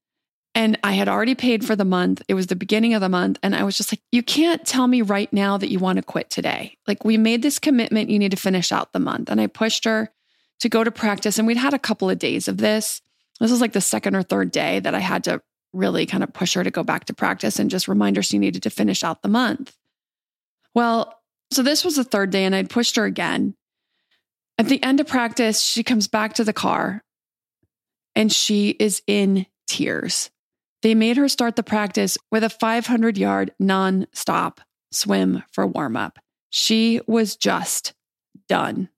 And 0.54 0.78
I 0.84 0.92
had 0.92 1.08
already 1.08 1.34
paid 1.34 1.64
for 1.64 1.74
the 1.74 1.84
month. 1.84 2.22
It 2.28 2.34
was 2.34 2.46
the 2.46 2.54
beginning 2.54 2.94
of 2.94 3.00
the 3.00 3.08
month. 3.08 3.38
And 3.42 3.56
I 3.56 3.64
was 3.64 3.76
just 3.76 3.92
like, 3.92 4.00
you 4.12 4.22
can't 4.22 4.64
tell 4.64 4.86
me 4.86 5.02
right 5.02 5.32
now 5.32 5.56
that 5.58 5.70
you 5.70 5.80
want 5.80 5.96
to 5.96 6.02
quit 6.02 6.30
today. 6.30 6.76
Like, 6.86 7.04
we 7.04 7.16
made 7.16 7.42
this 7.42 7.58
commitment. 7.58 8.08
You 8.08 8.20
need 8.20 8.30
to 8.30 8.36
finish 8.36 8.70
out 8.70 8.92
the 8.92 9.00
month. 9.00 9.30
And 9.30 9.40
I 9.40 9.48
pushed 9.48 9.84
her 9.84 10.12
to 10.60 10.68
go 10.68 10.84
to 10.84 10.92
practice. 10.92 11.38
And 11.38 11.46
we'd 11.46 11.56
had 11.56 11.74
a 11.74 11.78
couple 11.78 12.08
of 12.08 12.20
days 12.20 12.46
of 12.46 12.58
this. 12.58 13.02
This 13.40 13.50
was 13.50 13.60
like 13.60 13.72
the 13.72 13.80
second 13.80 14.14
or 14.14 14.22
third 14.22 14.52
day 14.52 14.78
that 14.78 14.94
I 14.94 15.00
had 15.00 15.24
to 15.24 15.42
really 15.72 16.06
kind 16.06 16.22
of 16.22 16.32
push 16.32 16.54
her 16.54 16.62
to 16.62 16.70
go 16.70 16.84
back 16.84 17.06
to 17.06 17.14
practice 17.14 17.58
and 17.58 17.68
just 17.68 17.88
remind 17.88 18.14
her 18.14 18.22
she 18.22 18.38
needed 18.38 18.62
to 18.62 18.70
finish 18.70 19.02
out 19.02 19.22
the 19.22 19.28
month. 19.28 19.76
Well, 20.72 21.20
so 21.50 21.62
this 21.62 21.84
was 21.84 21.96
the 21.96 22.04
third 22.04 22.30
day, 22.30 22.44
and 22.44 22.54
I'd 22.54 22.70
pushed 22.70 22.96
her 22.96 23.04
again. 23.04 23.54
At 24.56 24.66
the 24.66 24.82
end 24.82 25.00
of 25.00 25.08
practice, 25.08 25.60
she 25.60 25.82
comes 25.82 26.06
back 26.06 26.34
to 26.34 26.44
the 26.44 26.52
car 26.52 27.02
and 28.14 28.32
she 28.32 28.70
is 28.70 29.02
in 29.06 29.46
tears. 29.66 30.30
They 30.84 30.94
made 30.94 31.16
her 31.16 31.30
start 31.30 31.56
the 31.56 31.62
practice 31.62 32.18
with 32.30 32.44
a 32.44 32.50
500 32.50 33.16
yard 33.16 33.52
non 33.58 34.06
stop 34.12 34.60
swim 34.92 35.42
for 35.50 35.66
warm 35.66 35.96
up. 35.96 36.18
She 36.50 37.00
was 37.06 37.36
just 37.36 37.94
done. 38.50 38.90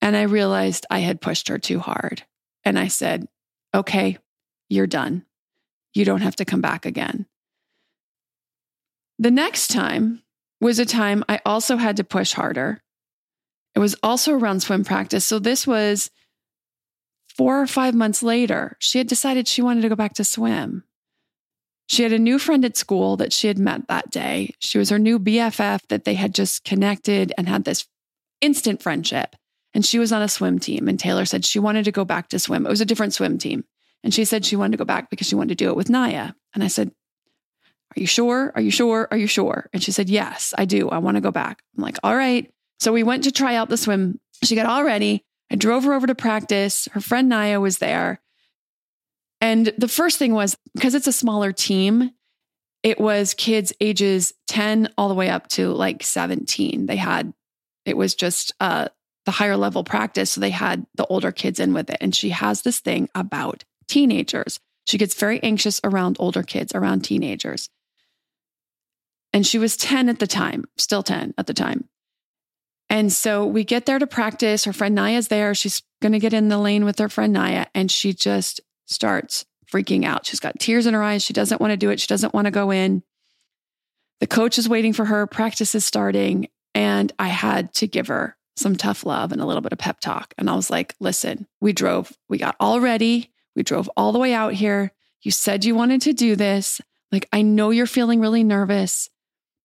And 0.00 0.16
I 0.16 0.22
realized 0.22 0.86
I 0.90 1.00
had 1.00 1.20
pushed 1.20 1.48
her 1.48 1.58
too 1.58 1.80
hard. 1.80 2.22
And 2.64 2.78
I 2.78 2.86
said, 2.86 3.26
okay, 3.74 4.16
you're 4.68 4.86
done. 4.86 5.24
You 5.92 6.04
don't 6.04 6.20
have 6.20 6.36
to 6.36 6.44
come 6.44 6.60
back 6.60 6.86
again. 6.86 7.26
The 9.18 9.32
next 9.32 9.72
time 9.72 10.22
was 10.60 10.78
a 10.78 10.86
time 10.86 11.24
I 11.28 11.40
also 11.44 11.78
had 11.78 11.96
to 11.96 12.04
push 12.04 12.32
harder. 12.32 12.80
It 13.74 13.80
was 13.80 13.96
also 14.04 14.34
around 14.34 14.60
swim 14.60 14.84
practice. 14.84 15.26
So 15.26 15.40
this 15.40 15.66
was 15.66 16.12
four 17.36 17.60
or 17.60 17.66
five 17.66 17.92
months 17.92 18.22
later. 18.22 18.76
She 18.78 18.98
had 18.98 19.08
decided 19.08 19.48
she 19.48 19.62
wanted 19.62 19.80
to 19.80 19.88
go 19.88 19.96
back 19.96 20.14
to 20.14 20.24
swim. 20.24 20.84
She 21.92 22.04
had 22.04 22.14
a 22.14 22.18
new 22.18 22.38
friend 22.38 22.64
at 22.64 22.78
school 22.78 23.18
that 23.18 23.34
she 23.34 23.48
had 23.48 23.58
met 23.58 23.86
that 23.88 24.10
day. 24.10 24.54
She 24.60 24.78
was 24.78 24.88
her 24.88 24.98
new 24.98 25.18
BFF 25.18 25.86
that 25.88 26.04
they 26.04 26.14
had 26.14 26.34
just 26.34 26.64
connected 26.64 27.34
and 27.36 27.46
had 27.46 27.64
this 27.64 27.86
instant 28.40 28.82
friendship. 28.82 29.36
And 29.74 29.84
she 29.84 29.98
was 29.98 30.10
on 30.10 30.22
a 30.22 30.28
swim 30.28 30.58
team. 30.58 30.88
And 30.88 30.98
Taylor 30.98 31.26
said 31.26 31.44
she 31.44 31.58
wanted 31.58 31.84
to 31.84 31.92
go 31.92 32.06
back 32.06 32.30
to 32.30 32.38
swim. 32.38 32.64
It 32.64 32.70
was 32.70 32.80
a 32.80 32.86
different 32.86 33.12
swim 33.12 33.36
team. 33.36 33.66
And 34.02 34.14
she 34.14 34.24
said 34.24 34.46
she 34.46 34.56
wanted 34.56 34.70
to 34.70 34.78
go 34.78 34.86
back 34.86 35.10
because 35.10 35.26
she 35.26 35.34
wanted 35.34 35.58
to 35.58 35.64
do 35.66 35.68
it 35.68 35.76
with 35.76 35.90
Naya. 35.90 36.32
And 36.54 36.64
I 36.64 36.68
said, 36.68 36.92
Are 37.94 38.00
you 38.00 38.06
sure? 38.06 38.52
Are 38.54 38.62
you 38.62 38.70
sure? 38.70 39.06
Are 39.10 39.18
you 39.18 39.26
sure? 39.26 39.68
And 39.74 39.82
she 39.82 39.92
said, 39.92 40.08
Yes, 40.08 40.54
I 40.56 40.64
do. 40.64 40.88
I 40.88 40.96
want 40.96 41.18
to 41.18 41.20
go 41.20 41.30
back. 41.30 41.62
I'm 41.76 41.84
like, 41.84 41.98
All 42.02 42.16
right. 42.16 42.50
So 42.80 42.94
we 42.94 43.02
went 43.02 43.24
to 43.24 43.32
try 43.32 43.54
out 43.54 43.68
the 43.68 43.76
swim. 43.76 44.18
She 44.42 44.56
got 44.56 44.64
all 44.64 44.82
ready. 44.82 45.26
I 45.50 45.56
drove 45.56 45.84
her 45.84 45.92
over 45.92 46.06
to 46.06 46.14
practice. 46.14 46.88
Her 46.92 47.02
friend 47.02 47.28
Naya 47.28 47.60
was 47.60 47.76
there. 47.76 48.21
And 49.42 49.74
the 49.76 49.88
first 49.88 50.20
thing 50.20 50.34
was 50.34 50.56
because 50.72 50.94
it's 50.94 51.08
a 51.08 51.12
smaller 51.12 51.52
team, 51.52 52.12
it 52.84 53.00
was 53.00 53.34
kids 53.34 53.72
ages 53.80 54.32
10 54.46 54.88
all 54.96 55.08
the 55.08 55.16
way 55.16 55.28
up 55.28 55.48
to 55.48 55.72
like 55.72 56.04
17. 56.04 56.86
They 56.86 56.96
had, 56.96 57.34
it 57.84 57.96
was 57.96 58.14
just 58.14 58.54
uh, 58.60 58.88
the 59.26 59.32
higher 59.32 59.56
level 59.56 59.82
practice. 59.82 60.30
So 60.30 60.40
they 60.40 60.50
had 60.50 60.86
the 60.94 61.06
older 61.06 61.32
kids 61.32 61.58
in 61.58 61.74
with 61.74 61.90
it. 61.90 61.98
And 62.00 62.14
she 62.14 62.30
has 62.30 62.62
this 62.62 62.78
thing 62.78 63.08
about 63.16 63.64
teenagers. 63.88 64.60
She 64.86 64.96
gets 64.96 65.14
very 65.14 65.42
anxious 65.42 65.80
around 65.82 66.16
older 66.20 66.44
kids, 66.44 66.72
around 66.72 67.00
teenagers. 67.00 67.68
And 69.32 69.44
she 69.44 69.58
was 69.58 69.76
10 69.76 70.08
at 70.08 70.20
the 70.20 70.26
time, 70.28 70.66
still 70.76 71.02
10 71.02 71.34
at 71.36 71.48
the 71.48 71.54
time. 71.54 71.88
And 72.88 73.12
so 73.12 73.44
we 73.44 73.64
get 73.64 73.86
there 73.86 73.98
to 73.98 74.06
practice. 74.06 74.66
Her 74.66 74.72
friend 74.72 74.94
Naya's 74.94 75.28
there. 75.28 75.52
She's 75.52 75.82
going 76.00 76.12
to 76.12 76.20
get 76.20 76.32
in 76.32 76.48
the 76.48 76.58
lane 76.58 76.84
with 76.84 77.00
her 77.00 77.08
friend 77.08 77.32
Naya. 77.32 77.66
And 77.74 77.90
she 77.90 78.12
just 78.12 78.60
starts 78.86 79.44
freaking 79.70 80.04
out. 80.04 80.26
She's 80.26 80.40
got 80.40 80.58
tears 80.58 80.86
in 80.86 80.94
her 80.94 81.02
eyes. 81.02 81.22
She 81.22 81.32
doesn't 81.32 81.60
want 81.60 81.72
to 81.72 81.76
do 81.76 81.90
it. 81.90 82.00
She 82.00 82.06
doesn't 82.06 82.34
want 82.34 82.46
to 82.46 82.50
go 82.50 82.70
in. 82.70 83.02
The 84.20 84.26
coach 84.26 84.58
is 84.58 84.68
waiting 84.68 84.92
for 84.92 85.04
her. 85.06 85.26
Practice 85.26 85.74
is 85.74 85.84
starting. 85.84 86.48
And 86.74 87.12
I 87.18 87.28
had 87.28 87.74
to 87.74 87.86
give 87.86 88.06
her 88.08 88.36
some 88.56 88.76
tough 88.76 89.04
love 89.04 89.32
and 89.32 89.40
a 89.40 89.46
little 89.46 89.62
bit 89.62 89.72
of 89.72 89.78
pep 89.78 90.00
talk. 90.00 90.34
And 90.38 90.48
I 90.48 90.54
was 90.54 90.70
like, 90.70 90.94
listen, 91.00 91.46
we 91.60 91.72
drove, 91.72 92.12
we 92.28 92.38
got 92.38 92.56
all 92.60 92.80
ready. 92.80 93.32
We 93.56 93.62
drove 93.62 93.90
all 93.96 94.12
the 94.12 94.18
way 94.18 94.32
out 94.32 94.54
here. 94.54 94.92
You 95.22 95.30
said 95.30 95.64
you 95.64 95.74
wanted 95.74 96.02
to 96.02 96.12
do 96.12 96.36
this. 96.36 96.80
Like, 97.10 97.28
I 97.32 97.42
know 97.42 97.70
you're 97.70 97.86
feeling 97.86 98.20
really 98.20 98.44
nervous. 98.44 99.10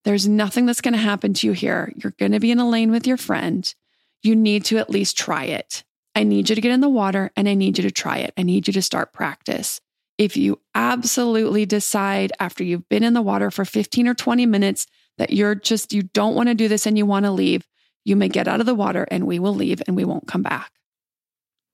There's 0.04 0.28
nothing 0.28 0.66
that's 0.66 0.82
going 0.82 0.94
to 0.94 1.00
happen 1.00 1.34
to 1.36 1.48
you 1.48 1.54
here. 1.54 1.92
You're 1.96 2.14
going 2.18 2.32
to 2.34 2.40
be 2.40 2.52
in 2.52 2.60
a 2.60 2.68
lane 2.68 2.92
with 2.92 3.08
your 3.08 3.18
friend. 3.18 3.74
You 4.22 4.36
need 4.36 4.66
to 4.66 4.78
at 4.78 4.90
least 4.90 5.18
try 5.18 5.46
it. 5.46 5.84
I 6.18 6.24
need 6.24 6.50
you 6.50 6.56
to 6.56 6.62
get 6.62 6.72
in 6.72 6.82
the 6.82 6.90
water 6.90 7.30
and 7.36 7.48
I 7.48 7.54
need 7.54 7.78
you 7.78 7.84
to 7.84 7.92
try 7.92 8.18
it. 8.18 8.34
I 8.36 8.42
need 8.42 8.66
you 8.66 8.74
to 8.74 8.82
start 8.82 9.14
practice. 9.14 9.80
If 10.18 10.36
you 10.36 10.60
absolutely 10.74 11.68
decide 11.68 12.34
after 12.40 12.64
you've 12.64 12.90
been 12.90 13.04
in 13.04 13.14
the 13.14 13.22
water 13.22 13.52
for 13.52 13.64
15 13.64 14.08
or 14.08 14.16
20 14.16 14.48
minutes 14.48 14.88
that 15.20 15.32
you're 15.32 15.54
just, 15.54 15.94
you 15.94 16.02
don't 16.02 16.34
want 16.34 16.50
to 16.50 16.56
do 16.56 16.68
this 16.68 16.88
and 16.88 16.98
you 16.98 17.06
want 17.06 17.26
to 17.26 17.32
leave, 17.32 17.68
you 18.04 18.16
may 18.16 18.30
get 18.30 18.48
out 18.48 18.60
of 18.60 18.66
the 18.66 18.74
water 18.74 19.08
and 19.12 19.28
we 19.28 19.38
will 19.38 19.54
leave 19.54 19.80
and 19.86 19.96
we 19.96 20.06
won't 20.06 20.28
come 20.28 20.42
back. 20.42 20.72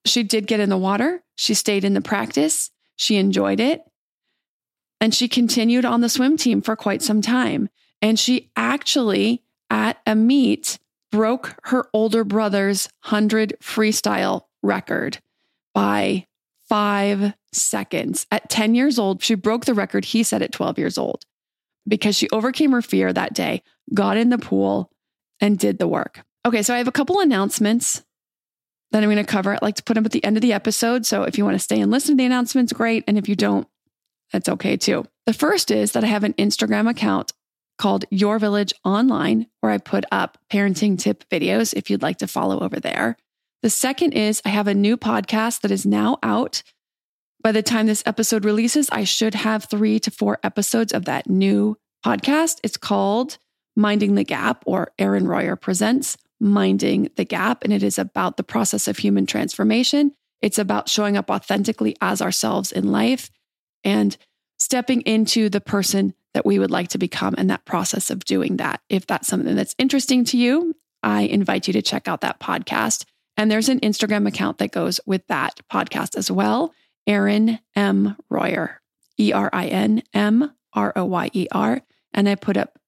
She 0.05 0.23
did 0.23 0.45
get 0.45 0.59
in 0.59 0.67
the 0.67 0.75
water. 0.75 1.23
She 1.37 1.53
stayed 1.53 1.85
in 1.85 1.93
the 1.93 2.01
practice. 2.01 2.69
She 2.97 3.15
enjoyed 3.15 3.61
it. 3.61 3.81
And 4.99 5.15
she 5.15 5.29
continued 5.29 5.85
on 5.85 6.01
the 6.01 6.09
swim 6.09 6.35
team 6.35 6.61
for 6.61 6.75
quite 6.75 7.01
some 7.01 7.21
time. 7.21 7.69
And 8.01 8.19
she 8.19 8.51
actually, 8.57 9.41
at 9.69 10.01
a 10.05 10.15
meet, 10.15 10.79
broke 11.13 11.55
her 11.65 11.85
older 11.93 12.23
brother's 12.23 12.89
100 13.03 13.53
freestyle 13.61 14.45
record 14.63 15.19
by 15.71 16.25
five 16.67 17.35
seconds. 17.51 18.25
At 18.31 18.49
10 18.49 18.73
years 18.73 18.97
old, 18.97 19.21
she 19.21 19.35
broke 19.35 19.65
the 19.65 19.75
record 19.75 20.05
he 20.05 20.23
set 20.23 20.41
at 20.41 20.51
12 20.51 20.79
years 20.79 20.97
old 20.97 21.23
because 21.87 22.15
she 22.15 22.27
overcame 22.31 22.71
her 22.71 22.81
fear 22.81 23.13
that 23.13 23.35
day, 23.35 23.61
got 23.93 24.17
in 24.17 24.29
the 24.29 24.39
pool, 24.39 24.91
and 25.39 25.59
did 25.59 25.77
the 25.77 25.87
work. 25.87 26.23
Okay, 26.47 26.63
so 26.63 26.73
I 26.73 26.79
have 26.79 26.87
a 26.87 26.91
couple 26.91 27.19
announcements 27.19 28.03
that 28.89 29.03
I'm 29.03 29.11
going 29.11 29.23
to 29.23 29.23
cover. 29.23 29.53
I'd 29.53 29.61
like 29.61 29.75
to 29.75 29.83
put 29.83 29.93
them 29.93 30.05
at 30.05 30.13
the 30.13 30.23
end 30.23 30.35
of 30.35 30.41
the 30.41 30.53
episode. 30.53 31.05
So 31.05 31.23
if 31.23 31.37
you 31.37 31.45
want 31.45 31.55
to 31.55 31.59
stay 31.59 31.79
and 31.79 31.91
listen 31.91 32.15
to 32.15 32.17
the 32.17 32.25
announcements, 32.25 32.73
great. 32.73 33.03
And 33.07 33.19
if 33.19 33.29
you 33.29 33.35
don't, 33.35 33.67
that's 34.31 34.49
okay 34.49 34.77
too. 34.77 35.05
The 35.27 35.33
first 35.33 35.69
is 35.69 35.91
that 35.91 36.03
I 36.03 36.07
have 36.07 36.23
an 36.23 36.33
Instagram 36.33 36.89
account 36.89 37.33
called 37.77 38.05
Your 38.09 38.39
Village 38.39 38.73
Online, 38.83 39.47
where 39.61 39.71
I 39.71 39.77
put 39.77 40.05
up 40.11 40.37
parenting 40.51 40.97
tip 40.97 41.27
videos 41.29 41.73
if 41.73 41.89
you'd 41.89 42.01
like 42.01 42.17
to 42.17 42.27
follow 42.27 42.59
over 42.59 42.79
there. 42.79 43.17
The 43.61 43.69
second 43.69 44.13
is 44.13 44.41
I 44.45 44.49
have 44.49 44.67
a 44.67 44.73
new 44.73 44.97
podcast 44.97 45.61
that 45.61 45.71
is 45.71 45.85
now 45.85 46.17
out. 46.21 46.63
By 47.41 47.51
the 47.51 47.63
time 47.63 47.87
this 47.87 48.03
episode 48.05 48.45
releases, 48.45 48.89
I 48.89 49.03
should 49.03 49.35
have 49.35 49.65
three 49.65 49.99
to 49.99 50.11
four 50.11 50.39
episodes 50.43 50.93
of 50.93 51.05
that 51.05 51.29
new 51.29 51.77
podcast. 52.05 52.59
It's 52.63 52.77
called 52.77 53.37
Minding 53.75 54.15
the 54.15 54.23
Gap, 54.23 54.63
or 54.65 54.91
Erin 54.99 55.27
Royer 55.27 55.55
Presents 55.55 56.17
Minding 56.39 57.09
the 57.15 57.25
Gap. 57.25 57.63
And 57.63 57.73
it 57.73 57.83
is 57.83 57.97
about 57.97 58.37
the 58.37 58.43
process 58.43 58.87
of 58.87 58.97
human 58.97 59.25
transformation. 59.25 60.13
It's 60.41 60.59
about 60.59 60.89
showing 60.89 61.15
up 61.15 61.29
authentically 61.29 61.95
as 62.01 62.21
ourselves 62.21 62.71
in 62.71 62.91
life 62.91 63.31
and 63.83 64.15
stepping 64.59 65.01
into 65.01 65.49
the 65.49 65.61
person 65.61 66.13
that 66.33 66.45
we 66.45 66.59
would 66.59 66.71
like 66.71 66.89
to 66.89 66.97
become 66.97 67.35
and 67.37 67.49
that 67.49 67.65
process 67.65 68.09
of 68.09 68.25
doing 68.25 68.57
that. 68.57 68.81
If 68.89 69.07
that's 69.07 69.27
something 69.27 69.55
that's 69.55 69.75
interesting 69.77 70.25
to 70.25 70.37
you, 70.37 70.75
I 71.01 71.23
invite 71.23 71.67
you 71.67 71.73
to 71.73 71.81
check 71.81 72.07
out 72.07 72.21
that 72.21 72.39
podcast. 72.39 73.05
And 73.37 73.49
there's 73.49 73.69
an 73.69 73.79
Instagram 73.81 74.27
account 74.27 74.57
that 74.59 74.71
goes 74.71 74.99
with 75.05 75.25
that 75.27 75.59
podcast 75.71 76.15
as 76.15 76.29
well. 76.29 76.73
Erin 77.07 77.59
M. 77.75 78.15
Royer, 78.29 78.81
E 79.19 79.33
R 79.33 79.49
I 79.51 79.67
N 79.67 80.03
M 80.13 80.51
R 80.73 80.93
O 80.95 81.05
Y 81.05 81.29
E 81.33 81.47
R. 81.51 81.81
And 82.13 82.29
I 82.29 82.35
put 82.35 82.57
up 82.57 82.79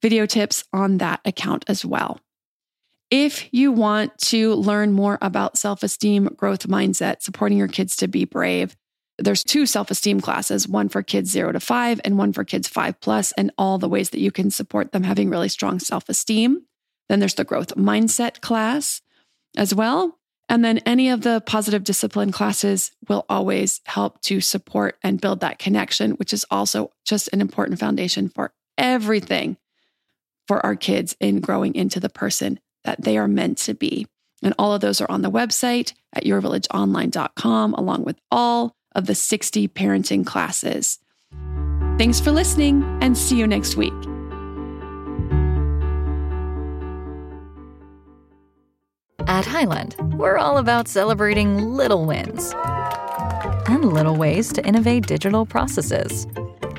video 0.00 0.26
tips 0.26 0.64
on 0.72 0.98
that 0.98 1.20
account 1.24 1.64
as 1.68 1.84
well. 1.84 2.20
If 3.10 3.52
you 3.52 3.72
want 3.72 4.16
to 4.26 4.54
learn 4.54 4.92
more 4.92 5.18
about 5.20 5.58
self 5.58 5.82
esteem, 5.82 6.26
growth 6.36 6.68
mindset, 6.68 7.22
supporting 7.22 7.58
your 7.58 7.68
kids 7.68 7.96
to 7.96 8.08
be 8.08 8.24
brave, 8.24 8.76
there's 9.20 9.44
two 9.44 9.66
self-esteem 9.66 10.20
classes, 10.20 10.66
one 10.66 10.88
for 10.88 11.02
kids 11.02 11.30
0 11.30 11.52
to 11.52 11.60
5 11.60 12.00
and 12.04 12.18
one 12.18 12.32
for 12.32 12.44
kids 12.44 12.68
5 12.68 13.00
plus 13.00 13.32
and 13.32 13.52
all 13.58 13.78
the 13.78 13.88
ways 13.88 14.10
that 14.10 14.20
you 14.20 14.30
can 14.30 14.50
support 14.50 14.92
them 14.92 15.02
having 15.02 15.30
really 15.30 15.48
strong 15.48 15.78
self-esteem. 15.78 16.62
Then 17.08 17.20
there's 17.20 17.34
the 17.34 17.44
growth 17.44 17.74
mindset 17.76 18.40
class 18.40 19.02
as 19.56 19.74
well. 19.74 20.18
And 20.48 20.64
then 20.64 20.78
any 20.78 21.10
of 21.10 21.20
the 21.20 21.42
positive 21.46 21.84
discipline 21.84 22.32
classes 22.32 22.90
will 23.08 23.24
always 23.28 23.80
help 23.86 24.20
to 24.22 24.40
support 24.40 24.98
and 25.02 25.20
build 25.20 25.40
that 25.40 25.58
connection, 25.60 26.12
which 26.12 26.32
is 26.32 26.44
also 26.50 26.90
just 27.04 27.28
an 27.32 27.40
important 27.40 27.78
foundation 27.78 28.28
for 28.28 28.52
everything 28.76 29.56
for 30.48 30.64
our 30.66 30.74
kids 30.74 31.16
in 31.20 31.40
growing 31.40 31.74
into 31.76 32.00
the 32.00 32.08
person 32.08 32.58
that 32.82 33.02
they 33.02 33.16
are 33.16 33.28
meant 33.28 33.58
to 33.58 33.74
be. 33.74 34.08
And 34.42 34.54
all 34.58 34.74
of 34.74 34.80
those 34.80 35.00
are 35.00 35.10
on 35.10 35.22
the 35.22 35.30
website 35.30 35.92
at 36.12 36.24
yourvillageonline.com, 36.24 37.74
along 37.74 38.04
with 38.04 38.18
all 38.32 38.74
of 38.94 39.06
the 39.06 39.14
60 39.14 39.68
parenting 39.68 40.24
classes. 40.26 40.98
Thanks 41.98 42.20
for 42.20 42.30
listening 42.30 42.82
and 43.02 43.16
see 43.16 43.36
you 43.36 43.46
next 43.46 43.76
week. 43.76 43.92
At 49.26 49.46
Hyland, 49.46 49.96
we're 50.18 50.38
all 50.38 50.58
about 50.58 50.88
celebrating 50.88 51.58
little 51.58 52.04
wins 52.04 52.52
and 53.68 53.92
little 53.92 54.16
ways 54.16 54.52
to 54.54 54.66
innovate 54.66 55.06
digital 55.06 55.46
processes. 55.46 56.26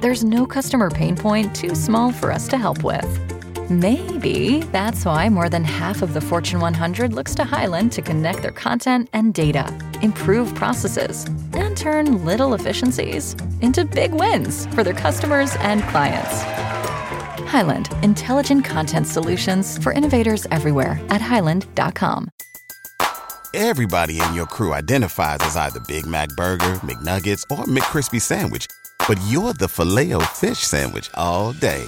There's 0.01 0.23
no 0.23 0.45
customer 0.45 0.89
pain 0.89 1.15
point 1.15 1.55
too 1.55 1.75
small 1.75 2.11
for 2.11 2.31
us 2.31 2.47
to 2.49 2.57
help 2.57 2.83
with. 2.83 3.30
Maybe 3.71 4.59
that's 4.73 5.05
why 5.05 5.29
more 5.29 5.47
than 5.47 5.63
half 5.63 6.01
of 6.01 6.13
the 6.13 6.19
Fortune 6.19 6.59
100 6.59 7.13
looks 7.13 7.33
to 7.35 7.45
Hyland 7.45 7.93
to 7.93 8.01
connect 8.01 8.41
their 8.41 8.51
content 8.51 9.07
and 9.13 9.33
data, 9.33 9.65
improve 10.01 10.53
processes, 10.55 11.25
and 11.53 11.77
turn 11.77 12.25
little 12.25 12.53
efficiencies 12.53 13.33
into 13.61 13.85
big 13.85 14.13
wins 14.13 14.65
for 14.75 14.83
their 14.83 14.93
customers 14.93 15.55
and 15.61 15.81
clients. 15.83 16.41
Hyland, 17.49 17.87
intelligent 18.03 18.65
content 18.65 19.07
solutions 19.07 19.77
for 19.77 19.93
innovators 19.93 20.45
everywhere 20.51 20.99
at 21.07 21.21
hyland.com. 21.21 22.27
Everybody 23.53 24.19
in 24.19 24.33
your 24.33 24.47
crew 24.47 24.73
identifies 24.73 25.39
as 25.43 25.55
either 25.55 25.79
Big 25.87 26.05
Mac 26.05 26.27
Burger, 26.35 26.73
McNuggets, 26.83 27.43
or 27.49 27.63
McCrispy 27.63 28.19
Sandwich, 28.19 28.67
but 29.07 29.17
you're 29.27 29.53
the 29.53 29.69
filet 29.69 30.11
fish 30.25 30.59
Sandwich 30.59 31.09
all 31.13 31.53
day. 31.53 31.87